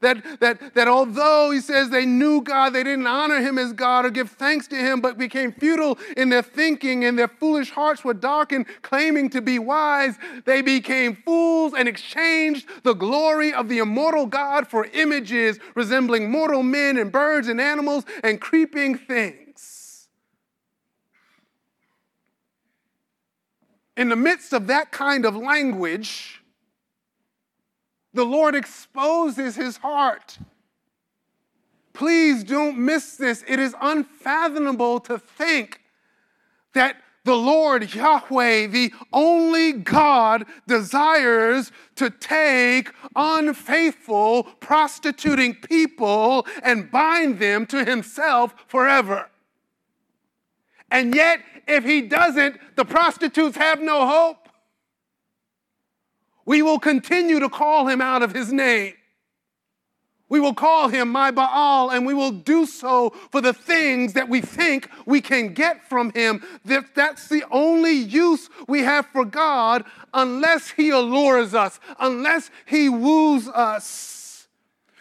that, 0.00 0.40
that, 0.40 0.74
that 0.74 0.88
although 0.88 1.50
he 1.50 1.60
says 1.60 1.90
they 1.90 2.06
knew 2.06 2.40
God, 2.40 2.70
they 2.70 2.82
didn't 2.82 3.06
honor 3.06 3.40
him 3.40 3.58
as 3.58 3.72
God 3.72 4.04
or 4.04 4.10
give 4.10 4.30
thanks 4.30 4.66
to 4.68 4.76
him, 4.76 5.00
but 5.00 5.18
became 5.18 5.52
futile 5.52 5.98
in 6.16 6.28
their 6.28 6.42
thinking 6.42 7.04
and 7.04 7.18
their 7.18 7.28
foolish 7.28 7.70
hearts 7.70 8.04
were 8.04 8.14
darkened, 8.14 8.66
claiming 8.82 9.30
to 9.30 9.40
be 9.40 9.58
wise. 9.58 10.16
They 10.44 10.62
became 10.62 11.16
fools 11.24 11.74
and 11.76 11.88
exchanged 11.88 12.68
the 12.82 12.94
glory 12.94 13.52
of 13.52 13.68
the 13.68 13.78
immortal 13.78 14.26
God 14.26 14.68
for 14.68 14.86
images 14.86 15.58
resembling 15.74 16.30
mortal 16.30 16.62
men 16.62 16.98
and 16.98 17.10
birds 17.10 17.48
and 17.48 17.60
animals 17.60 18.04
and 18.22 18.40
creeping 18.40 18.96
things. 18.96 20.08
In 23.96 24.08
the 24.08 24.16
midst 24.16 24.52
of 24.52 24.66
that 24.66 24.90
kind 24.90 25.24
of 25.24 25.36
language, 25.36 26.42
the 28.14 28.24
Lord 28.24 28.54
exposes 28.54 29.56
his 29.56 29.76
heart. 29.76 30.38
Please 31.92 32.42
don't 32.42 32.78
miss 32.78 33.16
this. 33.16 33.44
It 33.46 33.58
is 33.58 33.74
unfathomable 33.80 35.00
to 35.00 35.18
think 35.18 35.80
that 36.72 36.96
the 37.24 37.34
Lord 37.34 37.94
Yahweh, 37.94 38.66
the 38.66 38.92
only 39.12 39.72
God, 39.72 40.44
desires 40.66 41.72
to 41.96 42.10
take 42.10 42.90
unfaithful, 43.16 44.44
prostituting 44.60 45.54
people 45.54 46.46
and 46.62 46.90
bind 46.90 47.38
them 47.38 47.66
to 47.66 47.84
himself 47.84 48.54
forever. 48.68 49.30
And 50.90 51.14
yet, 51.14 51.40
if 51.66 51.84
he 51.84 52.02
doesn't, 52.02 52.58
the 52.76 52.84
prostitutes 52.84 53.56
have 53.56 53.80
no 53.80 54.06
hope. 54.06 54.43
We 56.46 56.62
will 56.62 56.78
continue 56.78 57.40
to 57.40 57.48
call 57.48 57.88
him 57.88 58.00
out 58.00 58.22
of 58.22 58.34
his 58.34 58.52
name. 58.52 58.94
We 60.28 60.40
will 60.40 60.54
call 60.54 60.88
him 60.88 61.10
my 61.10 61.30
Baal, 61.30 61.90
and 61.90 62.06
we 62.06 62.14
will 62.14 62.32
do 62.32 62.66
so 62.66 63.10
for 63.30 63.40
the 63.40 63.52
things 63.52 64.14
that 64.14 64.28
we 64.28 64.40
think 64.40 64.88
we 65.06 65.20
can 65.20 65.52
get 65.52 65.88
from 65.88 66.10
him. 66.12 66.42
That 66.64 66.94
that's 66.94 67.28
the 67.28 67.44
only 67.50 67.92
use 67.92 68.48
we 68.66 68.80
have 68.80 69.06
for 69.06 69.24
God 69.24 69.84
unless 70.12 70.70
he 70.70 70.90
allures 70.90 71.54
us, 71.54 71.78
unless 72.00 72.50
he 72.66 72.88
woos 72.88 73.48
us. 73.48 74.48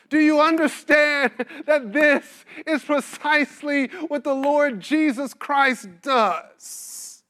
Do 0.09 0.19
you 0.19 0.39
understand 0.39 1.31
that 1.65 1.91
this 1.91 2.25
is 2.67 2.83
precisely 2.83 3.87
what 4.09 4.23
the 4.23 4.35
Lord 4.35 4.81
Jesus 4.81 5.33
Christ 5.33 5.87
does? 6.01 7.23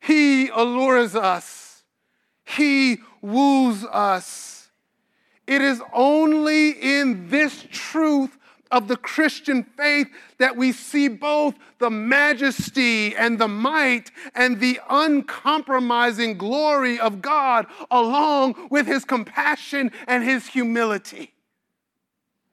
He 0.00 0.48
allures 0.48 1.14
us 1.14 1.59
he 2.56 2.98
woos 3.22 3.84
us. 3.84 4.70
It 5.46 5.62
is 5.62 5.82
only 5.92 6.70
in 6.70 7.28
this 7.28 7.66
truth 7.70 8.36
of 8.70 8.86
the 8.86 8.96
Christian 8.96 9.64
faith 9.64 10.06
that 10.38 10.56
we 10.56 10.72
see 10.72 11.08
both 11.08 11.54
the 11.78 11.90
majesty 11.90 13.16
and 13.16 13.38
the 13.38 13.48
might 13.48 14.10
and 14.34 14.60
the 14.60 14.80
uncompromising 14.88 16.38
glory 16.38 17.00
of 17.00 17.20
God 17.20 17.66
along 17.90 18.68
with 18.70 18.86
his 18.86 19.04
compassion 19.04 19.90
and 20.06 20.22
his 20.22 20.46
humility. 20.46 21.32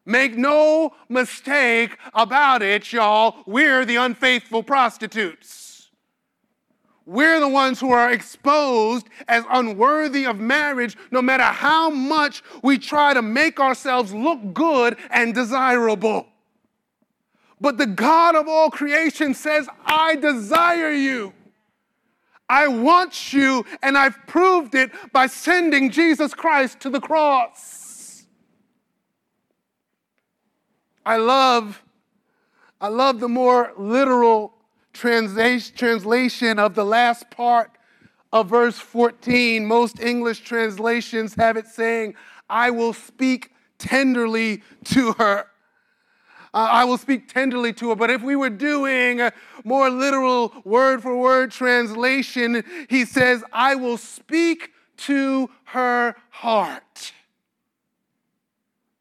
Make 0.06 0.38
no 0.38 0.94
mistake 1.10 1.98
about 2.14 2.62
it, 2.62 2.92
y'all, 2.94 3.44
we're 3.46 3.86
the 3.86 3.98
unfaithful 3.98 4.64
prostitutes. 4.64 5.67
We're 7.08 7.40
the 7.40 7.48
ones 7.48 7.80
who 7.80 7.92
are 7.92 8.12
exposed 8.12 9.08
as 9.30 9.46
unworthy 9.50 10.26
of 10.26 10.40
marriage, 10.40 10.98
no 11.10 11.22
matter 11.22 11.46
how 11.46 11.90
much 11.90 12.44
we 12.62 12.78
try 12.78 13.14
to 13.14 13.22
make 13.22 13.62
ourselves 13.62 14.14
look 14.14 14.54
good 14.54 14.98
and 15.10 15.34
desirable. 15.34 16.28
But 17.62 17.78
the 17.78 17.86
God 17.86 18.36
of 18.36 18.50
all 18.50 18.70
creation 18.70 19.34
says, 19.34 19.70
I 19.86 20.18
desire 20.18 20.92
you. 20.92 21.32
I 22.50 22.68
want 22.68 23.32
you, 23.32 23.66
and 23.82 23.98
I've 23.98 24.18
proved 24.28 24.76
it 24.76 24.92
by 25.14 25.28
sending 25.28 25.90
Jesus 25.92 26.34
Christ 26.34 26.82
to 26.82 26.90
the 26.90 27.00
cross. 27.00 28.26
I 31.06 31.16
love, 31.16 31.82
I 32.82 32.90
love 32.90 33.22
the 33.22 33.30
more 33.30 33.72
literal 33.78 34.57
translation 34.98 36.60
of 36.60 36.76
the 36.76 36.86
last 36.86 37.30
part 37.30 37.72
of 38.34 38.50
verse 38.50 38.78
14. 38.78 39.66
Most 39.66 40.00
English 40.00 40.42
translations 40.42 41.36
have 41.36 41.58
it 41.58 41.68
saying, 41.68 42.16
I 42.50 42.70
will 42.70 42.94
speak 42.94 43.52
tenderly 43.78 44.64
to 44.86 45.14
her. 45.14 45.46
Uh, 46.54 46.68
I 46.72 46.86
will 46.86 46.98
speak 46.98 47.32
tenderly 47.32 47.74
to 47.74 47.90
her. 47.90 47.96
But 47.96 48.10
if 48.10 48.24
we 48.24 48.36
were 48.36 48.50
doing 48.50 49.22
a 49.22 49.32
more 49.64 49.90
literal 49.90 50.54
word 50.64 51.02
for 51.02 51.16
word 51.18 51.52
translation, 51.52 52.64
he 52.90 53.06
says, 53.06 53.44
I 53.52 53.76
will 53.76 53.98
speak 53.98 54.72
to 54.98 55.50
her 55.66 56.16
heart. 56.30 57.14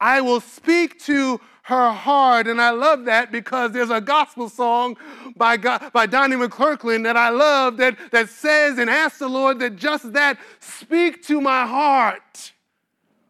I 0.01 0.21
will 0.21 0.41
speak 0.41 1.01
to 1.05 1.41
her 1.67 1.91
heart. 1.91 2.47
And 2.47 2.63
I 2.63 2.71
love 2.71 3.07
that 3.07 3.33
because 3.33 3.73
there's 3.73 3.91
a 3.91 4.01
gospel 4.01 4.49
song 4.49 4.97
by, 5.37 5.57
God, 5.57 5.91
by 5.93 6.07
Donnie 6.07 6.37
McClurkin 6.37 7.03
that 7.03 7.17
I 7.17 7.31
love 7.31 7.77
that, 7.79 7.97
that 8.13 8.29
says 8.29 8.79
and 8.79 8.89
asks 8.89 9.19
the 9.19 9.29
Lord 9.29 9.59
that 9.59 9.75
just 9.75 10.13
that 10.13 10.39
speak 10.61 11.25
to 11.25 11.41
my 11.41 11.67
heart. 11.67 12.53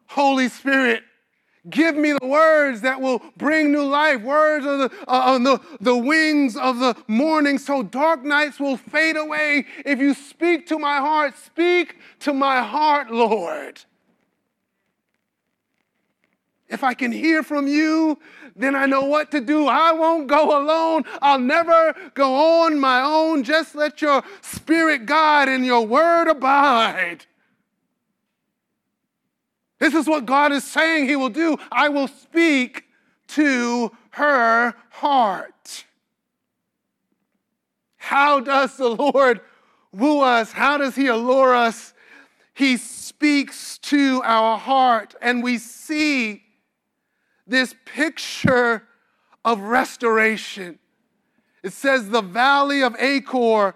Holy 0.09 0.51
Spirit, 0.51 1.03
give 1.71 1.97
me 1.97 2.13
the 2.13 2.27
words 2.27 2.83
that 2.83 3.01
will 3.01 3.23
bring 3.39 3.73
new 3.73 3.85
life, 3.85 4.21
words 4.21 4.67
of 4.67 4.79
the, 4.79 4.93
uh, 5.09 5.33
on 5.33 5.43
the, 5.43 5.59
the 5.81 5.97
wings 5.97 6.59
of 6.59 6.79
the 6.79 6.95
morning, 7.09 7.57
so 7.57 7.83
dark 7.83 8.23
nights 8.23 8.61
will 8.61 8.77
fade 8.77 9.17
away. 9.17 9.65
If 9.85 9.99
you 9.99 10.13
speak 10.13 10.67
to 10.67 10.79
my 10.79 10.99
heart, 10.99 11.39
speak 11.39 11.97
to 12.21 12.35
my 12.35 12.63
heart, 12.63 13.11
Lord. 13.11 13.83
If 16.69 16.83
I 16.83 16.95
can 16.95 17.13
hear 17.13 17.43
from 17.43 17.69
you, 17.69 18.19
then 18.57 18.75
I 18.75 18.87
know 18.87 19.05
what 19.05 19.31
to 19.31 19.41
do. 19.41 19.67
I 19.69 19.93
won't 19.93 20.27
go 20.27 20.61
alone. 20.61 21.05
I'll 21.23 21.39
never 21.39 21.95
go 22.15 22.65
on 22.65 22.81
my 22.81 23.03
own. 23.03 23.45
Just 23.45 23.75
let 23.75 24.03
your 24.03 24.23
spirit 24.41 25.07
guide 25.07 25.49
and 25.49 25.65
your 25.65 25.87
word 25.87 26.29
abide. 26.29 27.27
This 29.79 29.95
is 29.95 30.07
what 30.07 30.27
God 30.27 30.53
is 30.53 30.65
saying 30.65 31.07
He 31.07 31.17
will 31.17 31.29
do. 31.29 31.57
I 31.71 31.89
will 31.89 32.09
speak 32.09 32.85
to 33.29 33.93
her 34.11 34.75
heart. 34.91 35.85
How 37.97 38.41
does 38.41 38.77
the 38.77 38.89
Lord 38.89 39.41
woo 39.93 40.21
us? 40.21 40.53
How 40.53 40.79
does 40.79 40.97
He 40.97 41.07
allure 41.07 41.55
us? 41.55 41.93
He 42.55 42.77
speaks 42.79 43.79
to 43.79 44.23
our 44.25 44.57
heart, 44.57 45.15
and 45.21 45.43
we 45.43 45.59
see 45.59 46.43
this 47.47 47.75
picture 47.85 48.83
of 49.45 49.61
restoration. 49.61 50.79
It 51.63 51.73
says 51.73 52.09
the 52.09 52.23
valley 52.23 52.83
of 52.83 52.97
Achor 52.99 53.75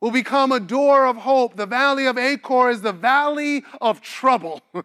will 0.00 0.10
become 0.10 0.52
a 0.52 0.60
door 0.60 1.06
of 1.06 1.16
hope. 1.16 1.56
The 1.56 1.66
valley 1.66 2.06
of 2.06 2.18
Achor 2.18 2.70
is 2.70 2.82
the 2.82 2.92
valley 2.92 3.64
of 3.80 4.00
trouble. 4.00 4.60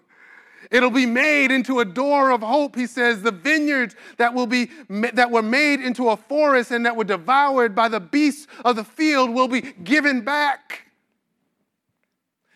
It'll 0.69 0.91
be 0.91 1.05
made 1.05 1.51
into 1.51 1.79
a 1.79 1.85
door 1.85 2.31
of 2.31 2.41
hope, 2.41 2.75
he 2.75 2.87
says. 2.87 3.21
The 3.21 3.31
vineyards 3.31 3.95
that 4.17 4.33
will 4.33 4.47
be 4.47 4.69
that 4.89 5.31
were 5.31 5.41
made 5.41 5.79
into 5.79 6.09
a 6.09 6.17
forest 6.17 6.71
and 6.71 6.85
that 6.85 6.95
were 6.95 7.03
devoured 7.03 7.73
by 7.73 7.87
the 7.87 7.99
beasts 7.99 8.47
of 8.65 8.75
the 8.75 8.83
field 8.83 9.29
will 9.31 9.47
be 9.47 9.61
given 9.61 10.21
back. 10.21 10.87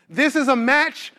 This 0.09 0.35
is 0.35 0.47
a 0.49 0.55
match 0.55 1.13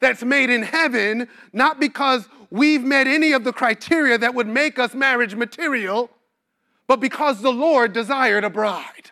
that's 0.00 0.22
made 0.22 0.48
in 0.48 0.62
heaven, 0.62 1.28
not 1.52 1.78
because 1.78 2.28
we've 2.50 2.82
met 2.82 3.06
any 3.06 3.32
of 3.32 3.44
the 3.44 3.52
criteria 3.52 4.18
that 4.18 4.34
would 4.34 4.46
make 4.46 4.78
us 4.78 4.94
marriage 4.94 5.34
material, 5.34 6.10
but 6.86 7.00
because 7.00 7.42
the 7.42 7.52
Lord 7.52 7.92
desired 7.92 8.44
a 8.44 8.50
bride. 8.50 9.10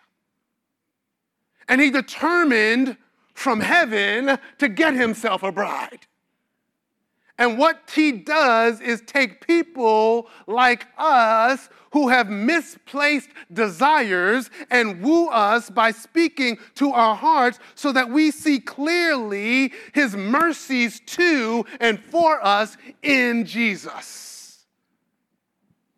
And 1.67 1.81
he 1.81 1.91
determined 1.91 2.97
from 3.33 3.59
heaven 3.59 4.39
to 4.57 4.67
get 4.67 4.93
himself 4.95 5.43
a 5.43 5.51
bride. 5.51 6.07
And 7.37 7.57
what 7.57 7.91
he 7.93 8.11
does 8.11 8.81
is 8.81 9.01
take 9.05 9.45
people 9.45 10.27
like 10.47 10.87
us 10.97 11.69
who 11.91 12.09
have 12.09 12.29
misplaced 12.29 13.29
desires 13.53 14.49
and 14.71 15.01
woo 15.01 15.27
us 15.27 15.69
by 15.69 15.91
speaking 15.91 16.57
to 16.75 16.91
our 16.91 17.15
hearts 17.15 17.59
so 17.75 17.91
that 17.91 18.09
we 18.09 18.31
see 18.31 18.59
clearly 18.59 19.71
his 19.93 20.15
mercies 20.15 20.99
to 21.05 21.63
and 21.79 21.99
for 21.99 22.43
us 22.43 22.75
in 23.03 23.45
Jesus. 23.45 24.65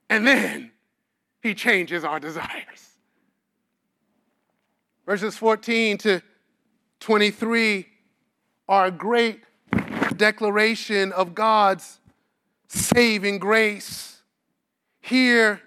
And 0.10 0.28
then 0.28 0.72
he 1.42 1.54
changes 1.54 2.04
our 2.04 2.20
desires. 2.20 2.90
Verses 5.06 5.38
14 5.38 5.98
to 6.00 6.22
23 7.00 7.88
are 8.68 8.86
a 8.88 8.92
great 8.92 9.42
declaration 10.20 11.12
of 11.14 11.34
God's 11.34 12.00
saving 12.68 13.40
grace. 13.40 14.22
Here 15.02 15.62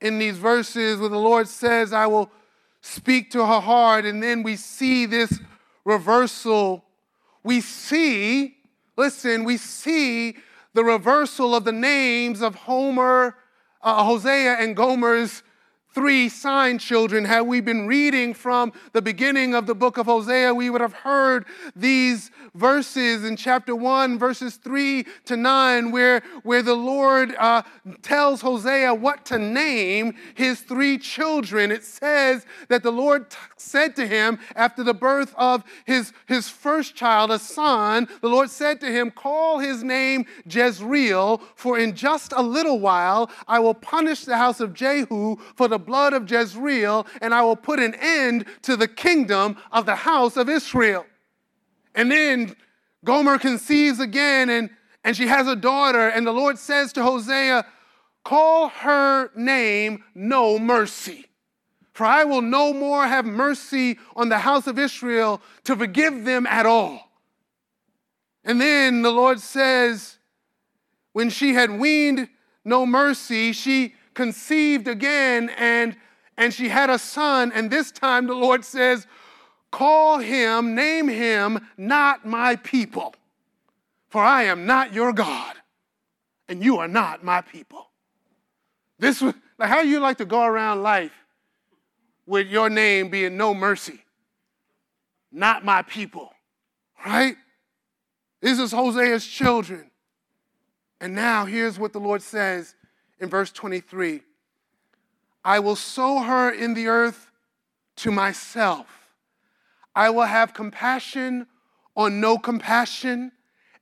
in 0.00 0.20
these 0.20 0.36
verses, 0.36 1.00
where 1.00 1.08
the 1.08 1.18
Lord 1.18 1.48
says, 1.48 1.92
I 1.92 2.06
will 2.06 2.30
speak 2.80 3.32
to 3.32 3.44
her 3.44 3.60
heart, 3.60 4.04
and 4.04 4.22
then 4.22 4.44
we 4.44 4.54
see 4.54 5.06
this 5.06 5.40
reversal. 5.84 6.84
We 7.42 7.60
see, 7.60 8.58
listen, 8.96 9.42
we 9.42 9.56
see 9.56 10.36
the 10.74 10.84
reversal 10.84 11.56
of 11.56 11.64
the 11.64 11.72
names 11.72 12.42
of 12.42 12.54
Homer, 12.54 13.34
uh, 13.82 14.04
Hosea, 14.04 14.56
and 14.60 14.76
Gomer's 14.76 15.42
three 15.96 16.28
sign 16.28 16.76
children. 16.78 17.24
Had 17.24 17.40
we 17.40 17.58
been 17.62 17.86
reading 17.86 18.34
from 18.34 18.70
the 18.92 19.00
beginning 19.00 19.54
of 19.54 19.64
the 19.64 19.74
book 19.74 19.96
of 19.96 20.04
Hosea, 20.04 20.52
we 20.52 20.68
would 20.68 20.82
have 20.82 20.92
heard 20.92 21.46
these 21.74 22.30
verses 22.54 23.24
in 23.24 23.34
chapter 23.34 23.74
1, 23.74 24.18
verses 24.18 24.56
3 24.56 25.06
to 25.24 25.38
9, 25.38 25.90
where, 25.90 26.22
where 26.42 26.62
the 26.62 26.74
Lord 26.74 27.34
uh, 27.38 27.62
tells 28.02 28.42
Hosea 28.42 28.92
what 28.92 29.24
to 29.26 29.38
name 29.38 30.14
his 30.34 30.60
three 30.60 30.98
children. 30.98 31.70
It 31.70 31.82
says 31.82 32.44
that 32.68 32.82
the 32.82 32.92
Lord 32.92 33.30
t- 33.30 33.38
said 33.56 33.96
to 33.96 34.06
him 34.06 34.38
after 34.54 34.84
the 34.84 34.92
birth 34.92 35.34
of 35.38 35.64
his, 35.86 36.12
his 36.26 36.46
first 36.46 36.94
child, 36.94 37.30
a 37.30 37.38
son, 37.38 38.06
the 38.20 38.28
Lord 38.28 38.50
said 38.50 38.80
to 38.80 38.92
him, 38.92 39.10
Call 39.10 39.60
his 39.60 39.82
name 39.82 40.26
Jezreel, 40.46 41.40
for 41.54 41.78
in 41.78 41.94
just 41.94 42.34
a 42.36 42.42
little 42.42 42.80
while 42.80 43.30
I 43.48 43.60
will 43.60 43.72
punish 43.72 44.26
the 44.26 44.36
house 44.36 44.60
of 44.60 44.74
Jehu 44.74 45.36
for 45.54 45.68
the 45.68 45.85
blood 45.86 46.12
of 46.12 46.30
Jezreel, 46.30 47.06
and 47.22 47.32
I 47.32 47.42
will 47.42 47.56
put 47.56 47.80
an 47.80 47.94
end 47.94 48.46
to 48.62 48.76
the 48.76 48.88
kingdom 48.88 49.56
of 49.72 49.86
the 49.86 49.94
house 49.94 50.36
of 50.36 50.48
Israel. 50.48 51.06
And 51.94 52.10
then 52.10 52.56
Gomer 53.04 53.38
conceives 53.38 54.00
again, 54.00 54.50
and, 54.50 54.70
and 55.04 55.16
she 55.16 55.26
has 55.28 55.46
a 55.46 55.56
daughter, 55.56 56.08
and 56.08 56.26
the 56.26 56.32
Lord 56.32 56.58
says 56.58 56.92
to 56.94 57.02
Hosea, 57.02 57.64
Call 58.24 58.68
her 58.68 59.30
name 59.36 60.02
No 60.14 60.58
Mercy. 60.58 61.26
For 61.92 62.04
I 62.04 62.24
will 62.24 62.42
no 62.42 62.74
more 62.74 63.06
have 63.06 63.24
mercy 63.24 63.98
on 64.14 64.28
the 64.28 64.38
house 64.38 64.66
of 64.66 64.78
Israel 64.78 65.40
to 65.64 65.74
forgive 65.74 66.24
them 66.24 66.46
at 66.46 66.66
all. 66.66 67.10
And 68.44 68.60
then 68.60 69.00
the 69.00 69.10
Lord 69.10 69.40
says, 69.40 70.18
when 71.16 71.30
she 71.30 71.54
had 71.54 71.70
weaned 71.70 72.28
no 72.62 72.84
mercy, 72.84 73.52
she 73.52 73.94
conceived 74.16 74.88
again 74.88 75.50
and, 75.50 75.94
and 76.36 76.52
she 76.52 76.68
had 76.68 76.90
a 76.90 76.98
son. 76.98 77.52
And 77.54 77.70
this 77.70 77.92
time 77.92 78.26
the 78.26 78.34
Lord 78.34 78.64
says, 78.64 79.06
Call 79.70 80.18
him, 80.18 80.74
name 80.74 81.06
him, 81.06 81.68
not 81.76 82.24
my 82.24 82.56
people. 82.56 83.14
For 84.08 84.22
I 84.22 84.44
am 84.44 84.64
not 84.64 84.94
your 84.94 85.12
God, 85.12 85.56
and 86.48 86.64
you 86.64 86.78
are 86.78 86.88
not 86.88 87.22
my 87.22 87.42
people. 87.42 87.90
This 88.98 89.20
was 89.20 89.34
like 89.58 89.68
how 89.68 89.80
you 89.80 90.00
like 90.00 90.18
to 90.18 90.24
go 90.24 90.44
around 90.44 90.82
life 90.82 91.12
with 92.24 92.46
your 92.46 92.70
name 92.70 93.10
being 93.10 93.36
no 93.36 93.52
mercy, 93.52 94.00
not 95.30 95.64
my 95.64 95.82
people, 95.82 96.30
right? 97.04 97.36
This 98.40 98.58
is 98.58 98.72
Hosea's 98.72 99.26
children. 99.26 99.90
And 101.00 101.14
now 101.14 101.44
here's 101.44 101.78
what 101.78 101.92
the 101.92 102.00
Lord 102.00 102.22
says 102.22 102.75
in 103.20 103.28
verse 103.28 103.50
23 103.52 104.22
I 105.44 105.60
will 105.60 105.76
sow 105.76 106.22
her 106.22 106.50
in 106.50 106.74
the 106.74 106.88
earth 106.88 107.30
to 107.96 108.10
myself. 108.10 108.86
I 109.94 110.10
will 110.10 110.24
have 110.24 110.52
compassion 110.52 111.46
on 111.96 112.20
no 112.20 112.36
compassion, 112.36 113.32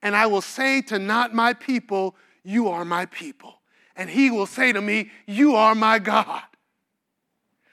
and 0.03 0.15
I 0.15 0.27
will 0.27 0.43
say 0.43 0.83
to 0.83 0.99
not 0.99 1.35
my 1.35 1.55
people, 1.55 2.17
You 2.45 2.69
are 2.69 2.85
my 2.85 3.07
people. 3.07 3.61
And 3.97 4.11
he 4.11 4.31
will 4.31 4.47
say 4.47 4.73
to 4.73 4.81
me, 4.81 5.11
You 5.27 5.57
are 5.57 5.75
my 5.75 5.99
God. 5.99 6.43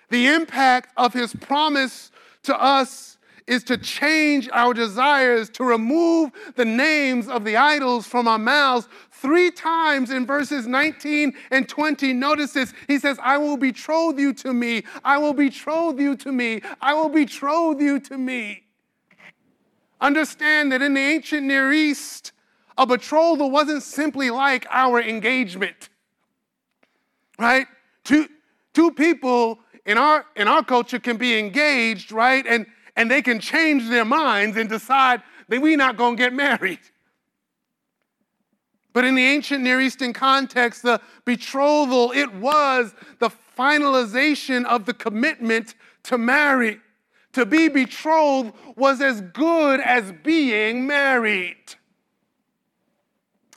The 0.10 0.28
impact 0.28 0.92
of 0.98 1.14
his 1.14 1.34
promise 1.34 2.12
to 2.44 2.60
us 2.60 3.18
is 3.52 3.64
to 3.66 3.78
change 3.78 4.50
our 4.54 4.74
desires, 4.74 5.50
to 5.50 5.64
remove 5.64 6.32
the 6.56 6.66
names 6.66 7.28
of 7.28 7.44
the 7.44 7.58
idols 7.58 8.08
from 8.08 8.28
our 8.28 8.40
mouths, 8.40 8.88
Three 9.22 9.52
times 9.52 10.10
in 10.10 10.26
verses 10.26 10.66
19 10.66 11.34
and 11.52 11.70
20, 11.70 12.12
notice 12.12 12.54
this. 12.54 12.74
He 12.88 12.98
says, 12.98 13.20
I 13.22 13.38
will 13.38 13.56
betroth 13.56 14.18
you 14.18 14.34
to 14.34 14.52
me. 14.52 14.84
I 15.04 15.20
will 15.20 15.34
betroth 15.34 16.00
you 16.00 16.16
to 16.16 16.32
me. 16.32 16.64
I 16.82 16.96
will 16.96 17.10
betroth 17.10 17.80
you 17.80 18.00
to 18.00 18.18
me. 18.18 18.64
Understand 20.00 20.72
that 20.72 20.82
in 20.82 20.96
the 20.96 21.00
ancient 21.00 21.44
Near 21.44 21.72
East, 21.72 22.32
a 22.80 22.88
betrothal 22.88 23.52
wasn't 23.52 23.84
simply 23.84 24.32
like 24.32 24.66
our 24.72 25.00
engagement, 25.00 25.90
right? 27.38 27.68
Two, 28.04 28.28
two 28.74 28.90
people 28.92 29.60
in 29.86 30.00
our, 30.00 30.26
in 30.36 30.48
our 30.48 30.66
culture 30.66 30.98
can 30.98 31.18
be 31.18 31.38
engaged, 31.38 32.12
right? 32.12 32.44
And, 32.48 32.66
and 32.96 33.10
they 33.10 33.22
can 33.22 33.40
change 33.40 33.88
their 33.90 34.06
minds 34.06 34.58
and 34.58 34.70
decide 34.70 35.22
that 35.48 35.62
we're 35.62 35.78
not 35.78 35.98
going 35.98 36.18
to 36.18 36.24
get 36.24 36.34
married. 36.34 36.80
But 38.94 39.06
in 39.06 39.16
the 39.16 39.24
ancient 39.24 39.64
Near 39.64 39.80
Eastern 39.80 40.12
context, 40.14 40.84
the 40.84 41.00
betrothal, 41.24 42.12
it 42.12 42.34
was 42.34 42.94
the 43.20 43.30
finalization 43.58 44.66
of 44.66 44.86
the 44.86 44.94
commitment 44.94 45.76
to 46.04 46.18
marry. 46.18 46.80
To 47.34 47.46
be 47.46 47.70
betrothed 47.70 48.54
was 48.76 49.00
as 49.00 49.22
good 49.22 49.80
as 49.80 50.12
being 50.24 50.86
married. 50.86 51.76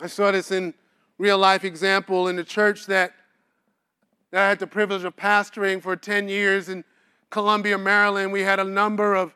I 0.01 0.07
saw 0.07 0.31
this 0.31 0.53
in 0.53 0.75
real 1.19 1.39
life 1.39 1.65
example 1.65 2.29
in 2.29 2.37
the 2.37 2.45
church 2.45 2.87
that, 2.87 3.13
that 4.31 4.45
I 4.45 4.49
had 4.49 4.59
the 4.61 4.67
privilege 4.67 5.05
of 5.05 5.17
pastoring 5.17 5.83
for 5.83 5.97
10 5.97 6.29
years 6.29 6.69
in 6.69 6.85
Columbia, 7.35 7.77
Maryland. 7.77 8.31
We 8.31 8.43
had 8.43 8.61
a 8.61 8.65
number 8.65 9.17
of, 9.17 9.35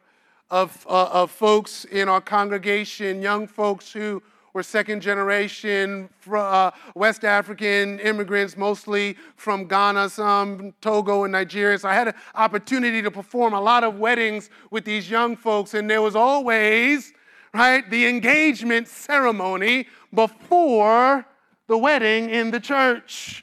of, 0.52 0.86
uh, 0.88 1.06
of 1.06 1.32
folks 1.32 1.84
in 1.86 2.08
our 2.08 2.20
congregation, 2.20 3.20
young 3.20 3.48
folks 3.48 3.92
who 3.92 4.22
were 4.52 4.62
second 4.62 5.00
generation 5.00 6.08
uh, 6.32 6.70
West 6.94 7.24
African 7.24 7.98
immigrants, 7.98 8.56
mostly 8.56 9.16
from 9.34 9.66
Ghana, 9.66 10.10
some 10.10 10.74
Togo 10.80 11.24
and 11.24 11.32
Nigeria. 11.32 11.76
So 11.76 11.88
I 11.88 11.94
had 11.94 12.06
an 12.06 12.14
opportunity 12.36 13.02
to 13.02 13.10
perform 13.10 13.52
a 13.52 13.60
lot 13.60 13.82
of 13.82 13.98
weddings 13.98 14.48
with 14.70 14.84
these 14.84 15.10
young 15.10 15.34
folks, 15.34 15.74
and 15.74 15.90
there 15.90 16.00
was 16.00 16.14
always, 16.14 17.12
right, 17.52 17.90
the 17.90 18.06
engagement 18.06 18.86
ceremony 18.86 19.88
before 20.14 21.26
the 21.66 21.76
wedding 21.76 22.30
in 22.30 22.52
the 22.52 22.60
church. 22.60 23.42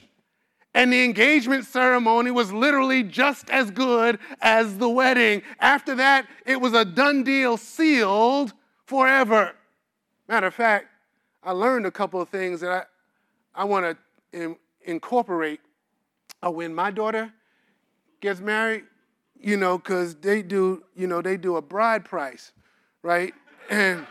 And 0.76 0.92
the 0.92 1.02
engagement 1.04 1.64
ceremony 1.64 2.30
was 2.30 2.52
literally 2.52 3.02
just 3.02 3.48
as 3.48 3.70
good 3.70 4.18
as 4.42 4.76
the 4.76 4.90
wedding. 4.90 5.40
After 5.58 5.94
that, 5.94 6.26
it 6.44 6.60
was 6.60 6.74
a 6.74 6.84
done 6.84 7.24
deal, 7.24 7.56
sealed 7.56 8.52
forever. 8.84 9.54
Matter 10.28 10.48
of 10.48 10.54
fact, 10.54 10.88
I 11.42 11.52
learned 11.52 11.86
a 11.86 11.90
couple 11.90 12.20
of 12.20 12.28
things 12.28 12.60
that 12.60 12.90
I, 13.54 13.62
I 13.62 13.64
want 13.64 13.86
to 13.86 14.38
in, 14.38 14.56
incorporate 14.84 15.60
uh, 16.44 16.50
when 16.50 16.74
my 16.74 16.90
daughter 16.90 17.32
gets 18.20 18.40
married, 18.40 18.84
you 19.40 19.56
know, 19.56 19.78
because 19.78 20.14
they 20.16 20.42
do, 20.42 20.84
you 20.94 21.06
know, 21.06 21.22
they 21.22 21.38
do 21.38 21.56
a 21.56 21.62
bride 21.62 22.04
price, 22.04 22.52
right? 23.00 23.32
And, 23.70 24.06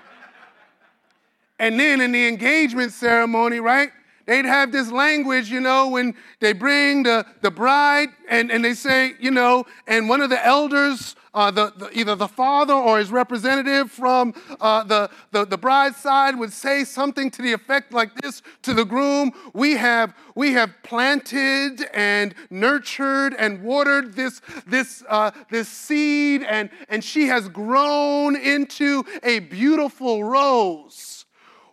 and 1.59 1.79
then 1.79 2.01
in 2.01 2.11
the 2.11 2.27
engagement 2.27 2.91
ceremony, 2.91 3.59
right? 3.59 3.91
They'd 4.25 4.45
have 4.45 4.71
this 4.71 4.91
language, 4.91 5.49
you 5.49 5.59
know, 5.59 5.89
when 5.89 6.15
they 6.39 6.53
bring 6.53 7.03
the, 7.03 7.25
the 7.41 7.51
bride 7.51 8.09
and, 8.29 8.51
and 8.51 8.63
they 8.63 8.73
say, 8.73 9.13
you 9.19 9.31
know, 9.31 9.65
and 9.87 10.09
one 10.09 10.21
of 10.21 10.29
the 10.29 10.45
elders, 10.45 11.15
uh, 11.33 11.51
the, 11.51 11.73
the, 11.77 11.89
either 11.97 12.15
the 12.15 12.27
father 12.27 12.73
or 12.73 12.97
his 12.97 13.11
representative 13.11 13.91
from 13.91 14.33
uh, 14.61 14.83
the, 14.83 15.09
the, 15.31 15.45
the 15.45 15.57
bride's 15.57 15.97
side 15.97 16.37
would 16.39 16.53
say 16.53 16.83
something 16.85 17.29
to 17.29 17.41
the 17.41 17.51
effect 17.51 17.91
like 17.91 18.15
this 18.21 18.41
to 18.61 18.73
the 18.73 18.85
groom 18.85 19.31
We 19.53 19.73
have, 19.73 20.15
we 20.33 20.53
have 20.53 20.71
planted 20.83 21.83
and 21.93 22.33
nurtured 22.49 23.35
and 23.37 23.63
watered 23.63 24.15
this, 24.15 24.41
this, 24.65 25.03
uh, 25.09 25.31
this 25.51 25.67
seed, 25.67 26.43
and, 26.43 26.69
and 26.87 27.03
she 27.03 27.27
has 27.27 27.49
grown 27.49 28.35
into 28.35 29.03
a 29.21 29.39
beautiful 29.39 30.23
rose. 30.23 31.14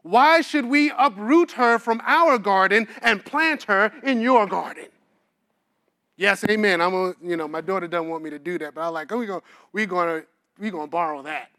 Why 0.03 0.41
should 0.41 0.67
we 0.67 0.93
uproot 0.99 1.53
her 1.53 1.79
from 1.79 2.03
our 2.05 2.39
garden 2.39 2.89
and 3.03 3.25
plant 3.25 3.65
her 3.65 3.93
in 4.03 4.21
your 4.21 4.47
garden? 4.47 4.87
Yes, 6.17 6.45
amen. 6.49 6.81
I'm 6.81 6.95
a, 6.95 7.15
you 7.23 7.37
know, 7.37 7.49
my 7.49 7.61
daughter 7.61 7.89
doesn't 7.89 8.09
want 8.09 8.23
me 8.23 8.31
to 8.31 8.39
do 8.39 8.59
that, 8.59 8.75
but 8.75 8.83
I'm 8.83 8.93
like, 8.93 9.11
oh, 9.13 9.19
we're 9.19 9.27
going 9.27 9.43
we 9.73 9.87
gonna, 9.87 10.23
we 10.59 10.71
gonna 10.71 10.87
borrow 10.87 11.23
that. 11.23 11.51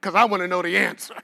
Because 0.00 0.14
I 0.14 0.24
want 0.24 0.42
to 0.42 0.48
know 0.48 0.62
the 0.62 0.76
answer. 0.76 1.14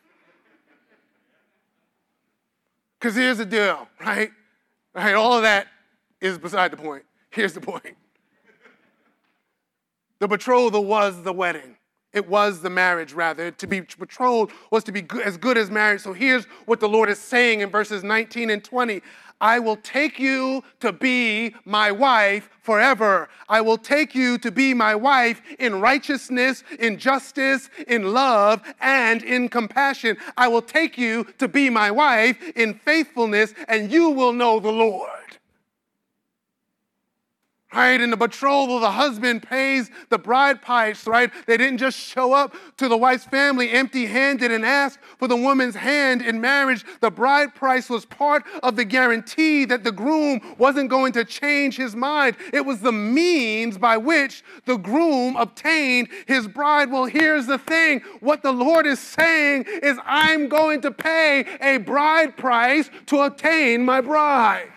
Because 2.99 3.17
here's 3.17 3.39
the 3.39 3.47
deal, 3.47 3.89
right? 4.01 4.31
Right, 4.95 5.15
all 5.15 5.35
of 5.35 5.43
that 5.43 5.69
is 6.21 6.37
beside 6.37 6.73
the 6.73 6.77
point. 6.77 7.05
Here's 7.31 7.55
the 7.55 7.61
point. 7.61 7.97
The 10.19 10.29
betrothal 10.29 10.85
was 10.85 11.23
the 11.23 11.33
wedding. 11.33 11.77
It 12.13 12.29
was 12.29 12.61
the 12.61 12.71
marriage, 12.71 13.13
rather. 13.13 13.51
To 13.51 13.67
be 13.67 13.81
betrothed 13.81 14.53
was 14.71 14.83
to 14.85 14.93
be 14.93 15.03
good, 15.03 15.23
as 15.23 15.37
good 15.37 15.57
as 15.57 15.71
marriage. 15.71 16.01
So 16.01 16.13
here's 16.13 16.45
what 16.67 16.81
the 16.81 16.89
Lord 16.89 17.09
is 17.09 17.19
saying 17.19 17.61
in 17.61 17.71
verses 17.71 18.03
19 18.03 18.51
and 18.51 18.65
20 18.65 19.01
I 19.41 19.59
will 19.59 19.77
take 19.77 20.19
you 20.19 20.63
to 20.81 20.93
be 20.93 21.55
my 21.65 21.91
wife 21.91 22.51
forever. 22.63 23.29
I 23.49 23.63
will 23.63 23.79
take 23.79 24.15
you 24.15 24.37
to 24.39 24.51
be 24.51 24.75
my 24.75 24.95
wife 24.95 25.41
in 25.59 25.81
righteousness, 25.81 26.63
in 26.79 26.99
justice, 26.99 27.71
in 27.89 28.13
love, 28.13 28.61
and 28.81 29.23
in 29.23 29.49
compassion. 29.49 30.19
I 30.37 30.49
will 30.49 30.61
take 30.61 30.99
you 30.99 31.25
to 31.39 31.49
be 31.49 31.71
my 31.71 31.91
wife 31.91 32.37
in 32.55 32.75
faithfulness, 32.75 33.55
and 33.67 33.91
you 33.91 34.11
will 34.11 34.35
know 34.35 34.61
the 34.61 34.73
Lord. 34.73 35.39
Right? 37.73 38.01
In 38.01 38.11
the 38.11 38.17
betrothal, 38.17 38.81
the 38.81 38.91
husband 38.91 39.45
pays 39.45 39.93
the 40.09 40.19
bride 40.19 40.61
price, 40.61 41.07
right? 41.07 41.31
They 41.47 41.57
didn't 41.57 41.79
just 41.79 41.97
show 41.97 42.33
up 42.33 42.53
to 42.79 42.89
the 42.89 42.97
wife's 42.97 43.27
family 43.27 43.71
empty 43.71 44.07
handed 44.07 44.51
and 44.51 44.67
ask 44.67 44.99
for 45.19 45.29
the 45.29 45.37
woman's 45.37 45.77
hand 45.77 46.21
in 46.21 46.41
marriage. 46.41 46.85
The 47.01 47.13
bride 47.13 47.55
price 47.55 47.89
was 47.89 48.05
part 48.05 48.43
of 48.65 48.75
the 48.75 48.85
guarantee 48.85 49.67
that 49.67 49.85
the 49.85 49.93
groom 49.93 50.57
wasn't 50.59 50.91
going 50.91 51.13
to 51.13 51.25
change 51.25 51.77
his 51.77 51.95
mind. 51.95 52.37
It 52.53 52.67
was 52.67 52.81
the 52.81 52.91
means 52.91 53.79
by 53.79 53.99
which 53.99 54.43
the 54.65 54.77
groom 54.77 55.37
obtained 55.37 56.09
his 56.27 56.49
bride. 56.49 56.91
Well, 56.91 57.05
here's 57.05 57.47
the 57.47 57.59
thing 57.59 58.01
what 58.19 58.43
the 58.43 58.53
Lord 58.53 58.85
is 58.85 58.99
saying 58.99 59.67
is, 59.81 59.97
I'm 60.05 60.49
going 60.49 60.81
to 60.81 60.91
pay 60.91 61.45
a 61.61 61.77
bride 61.77 62.37
price 62.37 62.91
to 63.07 63.21
obtain 63.21 63.85
my 63.85 64.01
bride. 64.01 64.73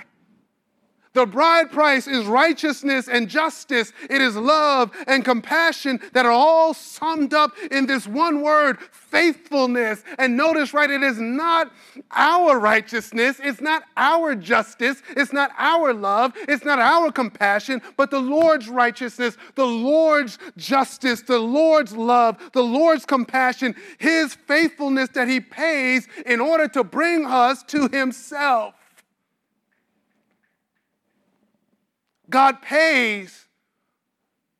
The 1.14 1.28
bride 1.28 1.72
price 1.72 2.08
is 2.08 2.26
righteousness 2.26 3.08
and 3.08 3.30
justice. 3.30 3.94
It 4.10 4.20
is 4.20 4.36
love 4.36 4.92
and 5.06 5.24
compassion 5.24 6.00
that 6.14 6.26
are 6.26 6.32
all 6.32 6.74
summed 6.74 7.36
up 7.36 7.52
in 7.72 7.86
this 7.86 8.08
one 8.08 8.42
word, 8.42 8.80
faithfulness. 8.92 10.04
And 10.18 10.36
notice, 10.36 10.74
right, 10.74 10.90
it 10.90 11.04
is 11.04 11.20
not 11.20 11.72
our 12.12 12.58
righteousness, 12.58 13.40
it's 13.44 13.62
not 13.62 13.84
our 13.96 14.34
justice, 14.34 15.04
it's 15.10 15.32
not 15.32 15.52
our 15.58 15.94
love, 15.94 16.34
it's 16.36 16.66
not 16.66 16.80
our 16.80 17.12
compassion, 17.12 17.80
but 17.96 18.10
the 18.10 18.20
Lord's 18.20 18.68
righteousness, 18.68 19.38
the 19.54 19.68
Lord's 19.68 20.40
justice, 20.58 21.22
the 21.22 21.38
Lord's 21.38 21.96
love, 21.96 22.40
the 22.54 22.64
Lord's 22.64 23.06
compassion, 23.06 23.76
His 24.00 24.34
faithfulness 24.34 25.10
that 25.10 25.28
He 25.28 25.40
pays 25.40 26.08
in 26.26 26.42
order 26.42 26.68
to 26.70 26.84
bring 26.84 27.26
us 27.26 27.62
to 27.64 27.88
Himself. 27.90 28.74
God 32.34 32.64
pays 32.64 33.46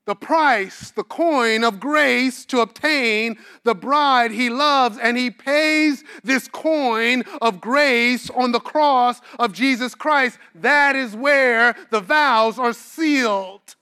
the 0.06 0.14
price, 0.14 0.92
the 0.92 1.04
coin 1.04 1.64
of 1.64 1.80
grace 1.80 2.46
to 2.46 2.60
obtain 2.60 3.36
the 3.64 3.74
bride 3.74 4.30
he 4.30 4.52
loves, 4.52 5.00
and 5.00 5.18
he 5.18 5.32
pays 5.32 6.04
this 6.24 6.48
coin 6.48 7.24
of 7.42 7.60
grace 7.60 8.30
on 8.30 8.52
the 8.52 8.60
cross 8.60 9.22
of 9.40 9.54
Jesus 9.54 9.96
Christ. 9.96 10.38
That 10.54 10.96
is 10.96 11.16
where 11.16 11.76
the 11.90 12.00
vows 12.00 12.60
are 12.60 12.74
sealed. 12.74 13.76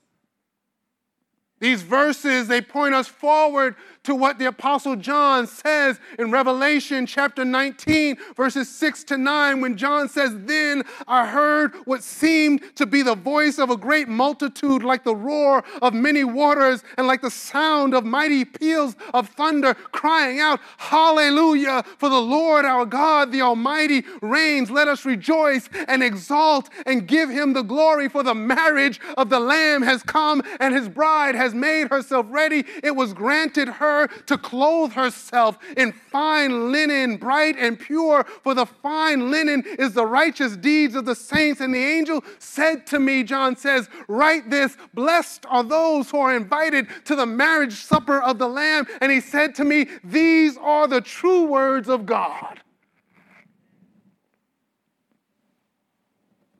These 1.60 1.82
verses, 1.82 2.48
they 2.48 2.62
point 2.62 2.94
us 2.94 3.08
forward 3.08 3.76
to 4.04 4.14
what 4.14 4.38
the 4.38 4.46
Apostle 4.46 4.96
John 4.96 5.46
says 5.46 6.00
in 6.18 6.30
Revelation 6.30 7.06
chapter 7.06 7.44
19, 7.44 8.16
verses 8.36 8.68
6 8.68 9.04
to 9.04 9.16
9, 9.16 9.60
when 9.60 9.76
John 9.76 10.08
says, 10.08 10.32
Then 10.34 10.82
I 11.06 11.26
heard 11.26 11.74
what 11.84 12.02
seemed 12.02 12.62
to 12.76 12.86
be 12.86 13.02
the 13.02 13.14
voice 13.14 13.58
of 13.58 13.70
a 13.70 13.76
great 13.76 14.08
multitude, 14.08 14.82
like 14.82 15.04
the 15.04 15.14
roar 15.14 15.62
of 15.80 15.94
many 15.94 16.24
waters, 16.24 16.82
and 16.98 17.06
like 17.06 17.22
the 17.22 17.30
sound 17.30 17.94
of 17.94 18.04
mighty 18.04 18.44
peals 18.44 18.96
of 19.14 19.28
thunder, 19.28 19.74
crying 19.74 20.40
out, 20.40 20.60
Hallelujah! 20.78 21.84
For 21.98 22.08
the 22.08 22.20
Lord 22.20 22.64
our 22.64 22.84
God, 22.84 23.30
the 23.30 23.42
Almighty, 23.42 24.04
reigns. 24.20 24.70
Let 24.70 24.88
us 24.88 25.04
rejoice 25.04 25.68
and 25.86 26.02
exalt 26.02 26.70
and 26.86 27.06
give 27.06 27.30
him 27.30 27.52
the 27.52 27.62
glory, 27.62 28.08
for 28.08 28.22
the 28.22 28.34
marriage 28.34 29.00
of 29.16 29.30
the 29.30 29.40
Lamb 29.40 29.82
has 29.82 30.02
come, 30.02 30.42
and 30.58 30.74
his 30.74 30.88
bride 30.88 31.34
has 31.34 31.54
made 31.54 31.88
herself 31.88 32.26
ready. 32.28 32.64
It 32.82 32.96
was 32.96 33.12
granted 33.12 33.68
her 33.68 33.91
her 33.92 34.06
to 34.26 34.38
clothe 34.38 34.92
herself 34.92 35.58
in 35.76 35.92
fine 35.92 36.72
linen, 36.72 37.16
bright 37.16 37.56
and 37.58 37.78
pure, 37.78 38.24
for 38.42 38.54
the 38.54 38.66
fine 38.66 39.30
linen 39.30 39.64
is 39.78 39.92
the 39.92 40.06
righteous 40.06 40.56
deeds 40.56 40.94
of 40.94 41.04
the 41.04 41.14
saints. 41.14 41.60
And 41.60 41.74
the 41.74 41.84
angel 41.84 42.24
said 42.38 42.86
to 42.88 42.98
me, 42.98 43.22
John 43.22 43.56
says, 43.56 43.88
Write 44.08 44.50
this, 44.50 44.76
blessed 44.94 45.46
are 45.48 45.64
those 45.64 46.10
who 46.10 46.18
are 46.18 46.34
invited 46.34 46.86
to 47.04 47.16
the 47.16 47.26
marriage 47.26 47.74
supper 47.74 48.20
of 48.20 48.38
the 48.38 48.48
Lamb. 48.48 48.86
And 49.00 49.12
he 49.12 49.20
said 49.20 49.54
to 49.56 49.64
me, 49.64 49.88
These 50.04 50.56
are 50.58 50.88
the 50.88 51.00
true 51.00 51.44
words 51.44 51.88
of 51.88 52.06
God. 52.06 52.60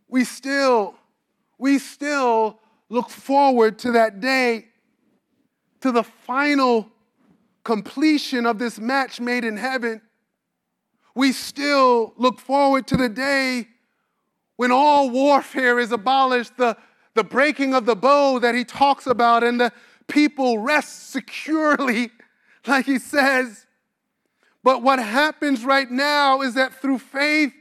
We 0.09 0.25
still, 0.25 0.95
we 1.57 1.79
still 1.79 2.59
look 2.91 3.09
forward 3.09 3.79
to 3.79 3.93
that 3.93 4.21
day, 4.21 4.67
to 5.81 5.91
the 5.91 6.03
final 6.03 6.92
completion 7.65 8.47
of 8.47 8.59
this 8.59 8.79
match 8.79 9.21
made 9.21 9.45
in 9.45 9.57
heaven, 9.57 10.01
we 11.15 11.33
still 11.33 12.15
look 12.17 12.41
forward 12.41 12.87
to 12.89 12.97
the 12.97 13.09
day 13.09 13.69
when 14.57 14.73
all 14.73 15.11
warfare 15.11 15.79
is 15.79 15.93
abolished, 15.93 16.57
the, 16.57 16.77
the 17.15 17.25
breaking 17.25 17.75
of 17.75 17.87
the 17.87 17.97
bow 17.97 18.39
that 18.39 18.55
he 18.55 18.65
talks 18.65 19.07
about, 19.07 19.43
and 19.43 19.61
the 19.61 19.73
people 20.09 20.59
rest 20.59 21.11
securely, 21.11 22.11
like 22.67 22.87
he 22.87 22.99
says. 22.99 23.67
But 24.63 24.83
what 24.83 24.99
happens 24.99 25.65
right 25.65 25.91
now 25.91 26.43
is 26.43 26.55
that 26.55 26.75
through 26.75 26.99
faith 26.99 27.53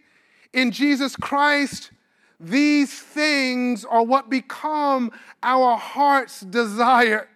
in 0.53 0.71
Jesus 0.71 1.15
Christ, 1.15 1.91
these 2.39 2.93
things 2.93 3.85
are 3.85 4.03
what 4.03 4.29
become 4.29 5.11
our 5.41 5.77
heart's 5.77 6.41
desire 6.41 7.27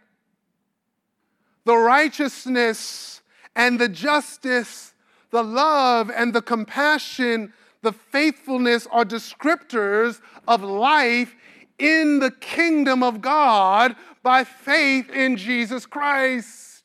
the 1.66 1.76
righteousness 1.76 3.22
and 3.56 3.80
the 3.80 3.90
justice, 3.90 4.94
the 5.32 5.44
love 5.44 6.10
and 6.10 6.34
the 6.34 6.42
compassion, 6.42 7.52
the 7.82 7.92
faithfulness 7.92 8.88
are 8.92 9.04
descriptors 9.04 10.22
of 10.48 10.64
life 10.64 11.36
in 11.78 12.20
the 12.20 12.32
kingdom 12.32 13.04
of 13.04 13.22
God 13.22 13.96
by 14.24 14.44
faith 14.44 15.10
in 15.10 15.38
Jesus 15.38 15.86
Christ. 15.86 16.84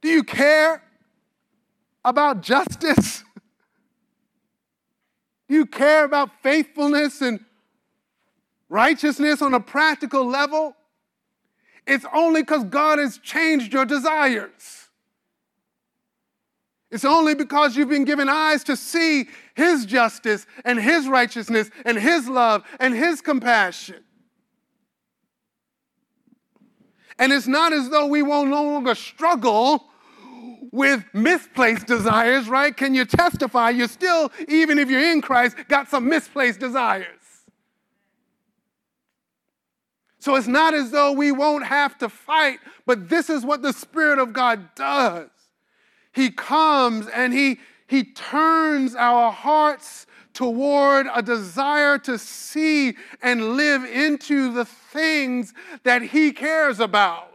Do 0.00 0.08
you 0.08 0.24
care 0.24 0.82
about 2.04 2.40
justice? 2.40 3.22
Do 5.48 5.54
you 5.54 5.66
care 5.66 6.04
about 6.04 6.30
faithfulness 6.42 7.20
and 7.20 7.38
righteousness 8.68 9.42
on 9.42 9.54
a 9.54 9.60
practical 9.60 10.26
level? 10.26 10.74
It's 11.86 12.06
only 12.14 12.42
because 12.42 12.64
God 12.64 12.98
has 12.98 13.18
changed 13.18 13.72
your 13.72 13.84
desires. 13.84 14.88
It's 16.90 17.04
only 17.04 17.34
because 17.34 17.74
you've 17.74 17.88
been 17.88 18.04
given 18.04 18.28
eyes 18.28 18.62
to 18.64 18.76
see 18.76 19.26
His 19.54 19.86
justice 19.86 20.46
and 20.64 20.78
His 20.78 21.08
righteousness 21.08 21.70
and 21.86 21.98
His 21.98 22.28
love 22.28 22.64
and 22.78 22.94
His 22.94 23.20
compassion. 23.22 24.04
And 27.18 27.32
it's 27.32 27.46
not 27.46 27.72
as 27.72 27.88
though 27.88 28.06
we 28.06 28.22
will 28.22 28.44
no 28.44 28.62
longer 28.62 28.94
struggle 28.94 29.88
with 30.70 31.04
misplaced 31.12 31.86
desires, 31.86 32.48
right? 32.48 32.76
Can 32.76 32.94
you 32.94 33.04
testify? 33.04 33.70
You're 33.70 33.88
still, 33.88 34.30
even 34.48 34.78
if 34.78 34.90
you're 34.90 35.12
in 35.12 35.20
Christ, 35.20 35.56
got 35.68 35.88
some 35.88 36.08
misplaced 36.08 36.60
desires. 36.60 37.21
So 40.22 40.36
it's 40.36 40.46
not 40.46 40.72
as 40.72 40.92
though 40.92 41.10
we 41.10 41.32
won't 41.32 41.66
have 41.66 41.98
to 41.98 42.08
fight, 42.08 42.60
but 42.86 43.08
this 43.08 43.28
is 43.28 43.44
what 43.44 43.60
the 43.60 43.72
Spirit 43.72 44.20
of 44.20 44.32
God 44.32 44.72
does. 44.76 45.28
He 46.12 46.30
comes 46.30 47.08
and 47.08 47.32
He, 47.32 47.58
he 47.88 48.04
turns 48.04 48.94
our 48.94 49.32
hearts 49.32 50.06
toward 50.32 51.08
a 51.12 51.22
desire 51.22 51.98
to 51.98 52.20
see 52.20 52.94
and 53.20 53.56
live 53.56 53.82
into 53.82 54.52
the 54.52 54.64
things 54.64 55.54
that 55.82 56.02
He 56.02 56.30
cares 56.30 56.78
about. 56.78 57.28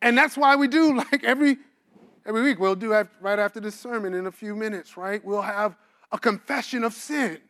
And 0.00 0.16
that's 0.16 0.36
why 0.36 0.54
we 0.54 0.68
do 0.68 0.94
like 1.10 1.24
every 1.24 1.56
every 2.24 2.42
week. 2.42 2.60
We'll 2.60 2.76
do 2.76 2.92
right 3.20 3.38
after 3.40 3.58
this 3.58 3.74
sermon 3.74 4.14
in 4.14 4.28
a 4.28 4.32
few 4.32 4.54
minutes, 4.54 4.96
right? 4.96 5.24
We'll 5.24 5.42
have 5.42 5.74
a 6.12 6.18
confession 6.18 6.84
of 6.84 6.92
sin. 6.92 7.40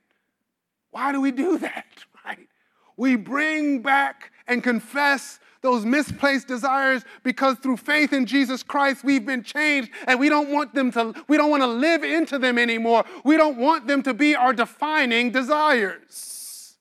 Why 0.92 1.10
do 1.10 1.20
we 1.20 1.32
do 1.32 1.58
that? 1.66 1.86
Right? 2.24 2.48
We 2.96 3.16
bring 3.16 3.82
back 3.82 4.30
and 4.46 4.62
confess 4.62 5.40
those 5.62 5.84
misplaced 5.84 6.48
desires 6.48 7.04
because 7.22 7.56
through 7.58 7.76
faith 7.76 8.12
in 8.12 8.26
Jesus 8.26 8.62
Christ 8.62 9.04
we've 9.04 9.24
been 9.24 9.44
changed 9.44 9.90
and 10.06 10.18
we 10.18 10.28
don't 10.28 10.50
want 10.50 10.74
them 10.74 10.90
to 10.92 11.14
we 11.28 11.36
don't 11.36 11.50
want 11.50 11.62
to 11.62 11.68
live 11.68 12.04
into 12.04 12.38
them 12.38 12.58
anymore. 12.58 13.04
We 13.24 13.36
don't 13.36 13.58
want 13.58 13.86
them 13.86 14.02
to 14.02 14.14
be 14.14 14.34
our 14.36 14.52
defining 14.52 15.30
desires. 15.30 16.76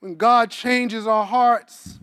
When 0.00 0.16
God 0.16 0.50
changes 0.50 1.06
our 1.06 1.26
hearts, 1.26 1.98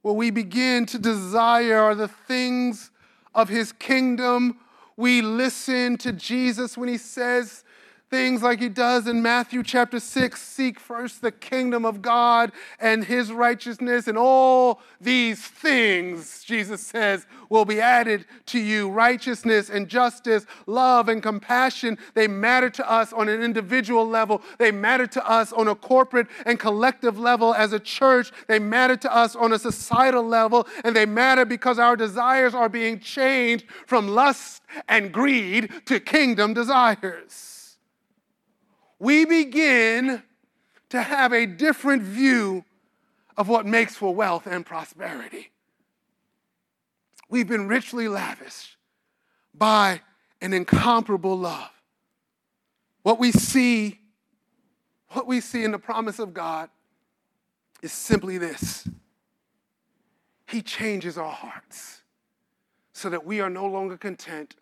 what 0.00 0.16
we 0.16 0.30
begin 0.30 0.84
to 0.86 0.98
desire 0.98 1.94
the 1.94 2.08
things 2.08 2.90
of 3.34 3.48
his 3.48 3.72
kingdom. 3.72 4.58
We 4.96 5.22
listen 5.22 5.96
to 5.98 6.12
Jesus 6.12 6.76
when 6.76 6.88
he 6.88 6.98
says, 6.98 7.64
things 8.12 8.42
like 8.42 8.60
he 8.60 8.68
does 8.68 9.06
in 9.06 9.22
Matthew 9.22 9.62
chapter 9.62 9.98
6 9.98 10.38
seek 10.38 10.78
first 10.78 11.22
the 11.22 11.32
kingdom 11.32 11.86
of 11.86 12.02
God 12.02 12.52
and 12.78 13.02
his 13.02 13.32
righteousness, 13.32 14.06
and 14.06 14.18
all 14.18 14.82
these 15.00 15.40
things, 15.40 16.44
Jesus 16.44 16.82
says, 16.82 17.26
will 17.48 17.64
be 17.64 17.80
added 17.80 18.26
to 18.46 18.58
you. 18.58 18.90
Righteousness 18.90 19.70
and 19.70 19.88
justice, 19.88 20.44
love 20.66 21.08
and 21.08 21.22
compassion, 21.22 21.96
they 22.12 22.28
matter 22.28 22.68
to 22.68 22.90
us 22.90 23.14
on 23.14 23.30
an 23.30 23.42
individual 23.42 24.06
level, 24.06 24.42
they 24.58 24.70
matter 24.70 25.06
to 25.06 25.26
us 25.26 25.50
on 25.50 25.66
a 25.66 25.74
corporate 25.74 26.26
and 26.44 26.60
collective 26.60 27.18
level. 27.18 27.54
As 27.54 27.72
a 27.72 27.80
church, 27.80 28.30
they 28.46 28.58
matter 28.58 28.96
to 28.98 29.16
us 29.16 29.34
on 29.34 29.54
a 29.54 29.58
societal 29.58 30.22
level, 30.22 30.66
and 30.84 30.94
they 30.94 31.06
matter 31.06 31.46
because 31.46 31.78
our 31.78 31.96
desires 31.96 32.52
are 32.52 32.68
being 32.68 33.00
changed 33.00 33.64
from 33.86 34.06
lust 34.06 34.62
and 34.86 35.12
greed 35.12 35.70
to 35.86 35.98
kingdom 35.98 36.52
desires 36.52 37.51
we 39.02 39.24
begin 39.24 40.22
to 40.88 41.02
have 41.02 41.32
a 41.32 41.44
different 41.44 42.04
view 42.04 42.64
of 43.36 43.48
what 43.48 43.66
makes 43.66 43.96
for 43.96 44.14
wealth 44.14 44.46
and 44.46 44.64
prosperity. 44.64 45.50
We've 47.28 47.48
been 47.48 47.66
richly 47.66 48.06
lavished 48.06 48.76
by 49.52 50.02
an 50.40 50.52
incomparable 50.52 51.36
love. 51.36 51.72
What 53.02 53.18
we 53.18 53.32
see, 53.32 53.98
what 55.08 55.26
we 55.26 55.40
see 55.40 55.64
in 55.64 55.72
the 55.72 55.80
promise 55.80 56.20
of 56.20 56.32
God 56.32 56.70
is 57.82 57.92
simply 57.92 58.38
this. 58.38 58.86
He 60.46 60.62
changes 60.62 61.18
our 61.18 61.32
hearts 61.32 62.02
so 62.92 63.10
that 63.10 63.26
we 63.26 63.40
are 63.40 63.50
no 63.50 63.66
longer 63.66 63.96
content, 63.96 64.54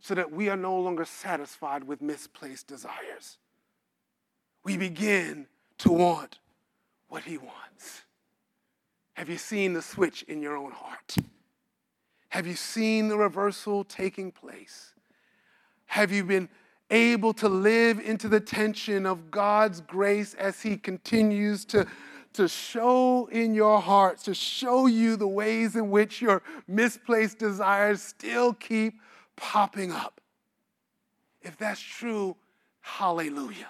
so 0.00 0.12
that 0.16 0.32
we 0.32 0.48
are 0.48 0.56
no 0.56 0.76
longer 0.76 1.04
satisfied 1.04 1.84
with 1.84 2.02
misplaced 2.02 2.66
desires 2.66 3.38
we 4.66 4.76
begin 4.76 5.46
to 5.78 5.92
want 5.92 6.40
what 7.06 7.22
He 7.22 7.38
wants. 7.38 8.02
Have 9.14 9.28
you 9.28 9.38
seen 9.38 9.74
the 9.74 9.80
switch 9.80 10.24
in 10.24 10.42
your 10.42 10.56
own 10.56 10.72
heart? 10.72 11.14
Have 12.30 12.48
you 12.48 12.56
seen 12.56 13.06
the 13.06 13.16
reversal 13.16 13.84
taking 13.84 14.32
place? 14.32 14.92
Have 15.86 16.10
you 16.10 16.24
been 16.24 16.48
able 16.90 17.32
to 17.34 17.48
live 17.48 18.00
into 18.00 18.28
the 18.28 18.40
tension 18.40 19.06
of 19.06 19.30
God's 19.30 19.82
grace 19.82 20.34
as 20.34 20.60
He 20.60 20.76
continues 20.76 21.64
to, 21.66 21.86
to 22.32 22.48
show 22.48 23.28
in 23.30 23.54
your 23.54 23.80
hearts, 23.80 24.24
to 24.24 24.34
show 24.34 24.86
you 24.86 25.14
the 25.14 25.28
ways 25.28 25.76
in 25.76 25.90
which 25.90 26.20
your 26.20 26.42
misplaced 26.66 27.38
desires 27.38 28.02
still 28.02 28.52
keep 28.52 28.94
popping 29.36 29.92
up? 29.92 30.20
If 31.40 31.56
that's 31.56 31.80
true, 31.80 32.34
hallelujah 32.80 33.68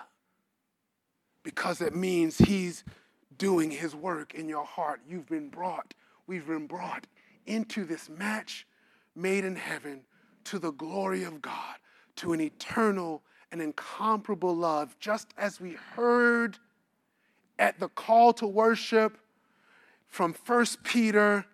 because 1.47 1.81
it 1.81 1.95
means 1.95 2.39
He's 2.39 2.83
doing 3.39 3.71
His 3.71 3.95
work 3.95 4.35
in 4.35 4.49
your 4.49 4.65
heart. 4.65 5.01
You've 5.09 5.29
been 5.29 5.49
brought, 5.49 5.95
we've 6.27 6.45
been 6.45 6.67
brought 6.67 7.07
into 7.47 7.85
this 7.85 8.09
match 8.09 8.67
made 9.15 9.45
in 9.45 9.55
heaven 9.55 10.01
to 10.43 10.59
the 10.59 10.73
glory 10.73 11.23
of 11.23 11.41
God, 11.41 11.77
to 12.17 12.33
an 12.33 12.41
eternal 12.41 13.23
and 13.53 13.63
incomparable 13.63 14.57
love, 14.57 14.97
just 14.99 15.35
as 15.39 15.61
we 15.61 15.77
heard 15.95 16.59
at 17.61 17.79
the 17.79 17.91
call 17.91 18.33
to 18.33 18.47
worship 18.49 19.17
from 20.09 20.35
1 20.47 20.67
Peter 20.83 21.47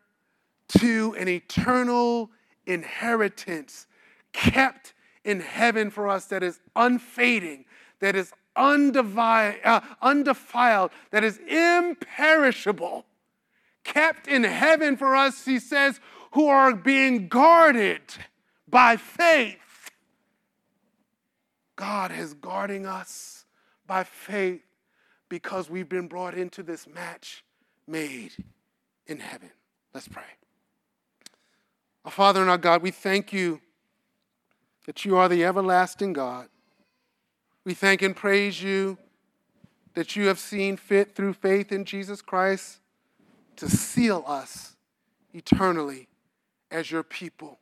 to 0.68 1.14
an 1.18 1.28
eternal 1.28 2.30
inheritance 2.64 3.86
kept 4.32 4.94
in 5.22 5.40
heaven 5.40 5.90
for 5.90 6.08
us 6.08 6.24
that 6.26 6.42
is 6.42 6.60
unfading, 6.76 7.66
that 8.00 8.16
is 8.16 8.32
undefiled, 8.56 9.56
uh, 9.64 9.80
undefiled, 10.00 10.90
that 11.10 11.24
is 11.24 11.38
imperishable, 11.48 13.06
kept 13.84 14.26
in 14.26 14.44
heaven 14.44 14.96
for 14.96 15.16
us, 15.16 15.44
he 15.44 15.58
says, 15.58 16.00
who 16.32 16.48
are 16.48 16.74
being 16.74 17.28
guarded 17.28 18.02
by 18.68 18.96
faith. 18.96 19.58
God 21.76 22.12
is 22.12 22.34
guarding 22.34 22.86
us 22.86 23.44
by 23.86 24.04
faith 24.04 24.62
because 25.28 25.68
we've 25.68 25.88
been 25.88 26.08
brought 26.08 26.34
into 26.34 26.62
this 26.62 26.86
match 26.86 27.44
made 27.86 28.32
in 29.06 29.18
heaven. 29.18 29.50
Let's 29.92 30.08
pray. 30.08 30.22
Our 32.04 32.10
Father 32.10 32.40
and 32.40 32.50
our 32.50 32.58
God, 32.58 32.82
we 32.82 32.90
thank 32.90 33.32
you 33.32 33.60
that 34.86 35.04
you 35.04 35.16
are 35.16 35.28
the 35.28 35.44
everlasting 35.44 36.12
God 36.12 36.48
we 37.64 37.74
thank 37.74 38.02
and 38.02 38.16
praise 38.16 38.62
you 38.62 38.98
that 39.94 40.16
you 40.16 40.26
have 40.26 40.38
seen 40.38 40.76
fit 40.76 41.14
through 41.14 41.34
faith 41.34 41.70
in 41.70 41.84
Jesus 41.84 42.22
Christ 42.22 42.78
to 43.56 43.68
seal 43.68 44.24
us 44.26 44.76
eternally 45.32 46.08
as 46.70 46.90
your 46.90 47.02
people. 47.02 47.58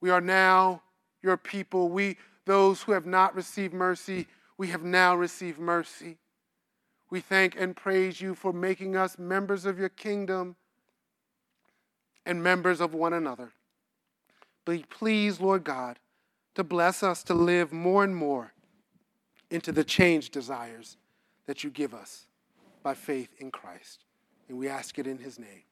We 0.00 0.10
are 0.10 0.20
now 0.20 0.82
your 1.22 1.36
people. 1.36 1.88
We, 1.88 2.18
those 2.44 2.82
who 2.82 2.92
have 2.92 3.06
not 3.06 3.34
received 3.34 3.72
mercy, 3.72 4.26
we 4.58 4.68
have 4.68 4.82
now 4.84 5.16
received 5.16 5.58
mercy. 5.58 6.18
We 7.10 7.20
thank 7.20 7.58
and 7.58 7.74
praise 7.74 8.20
you 8.20 8.34
for 8.34 8.52
making 8.52 8.96
us 8.96 9.18
members 9.18 9.64
of 9.64 9.78
your 9.78 9.88
kingdom 9.88 10.56
and 12.26 12.42
members 12.42 12.80
of 12.80 12.94
one 12.94 13.12
another. 13.12 13.52
Be 14.66 14.84
pleased, 14.88 15.40
Lord 15.40 15.64
God, 15.64 15.98
to 16.54 16.64
bless 16.64 17.02
us 17.02 17.22
to 17.24 17.34
live 17.34 17.72
more 17.72 18.04
and 18.04 18.14
more 18.14 18.52
into 19.50 19.72
the 19.72 19.84
changed 19.84 20.32
desires 20.32 20.96
that 21.46 21.62
you 21.64 21.70
give 21.70 21.94
us. 21.94 22.26
by 22.82 22.94
faith 22.94 23.30
in 23.38 23.50
Christ. 23.50 24.04
And 24.48 24.58
we 24.58 24.68
ask 24.68 24.98
it 24.98 25.06
in 25.06 25.18
his 25.18 25.38
name. 25.38 25.64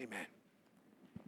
Amen. 0.00 0.26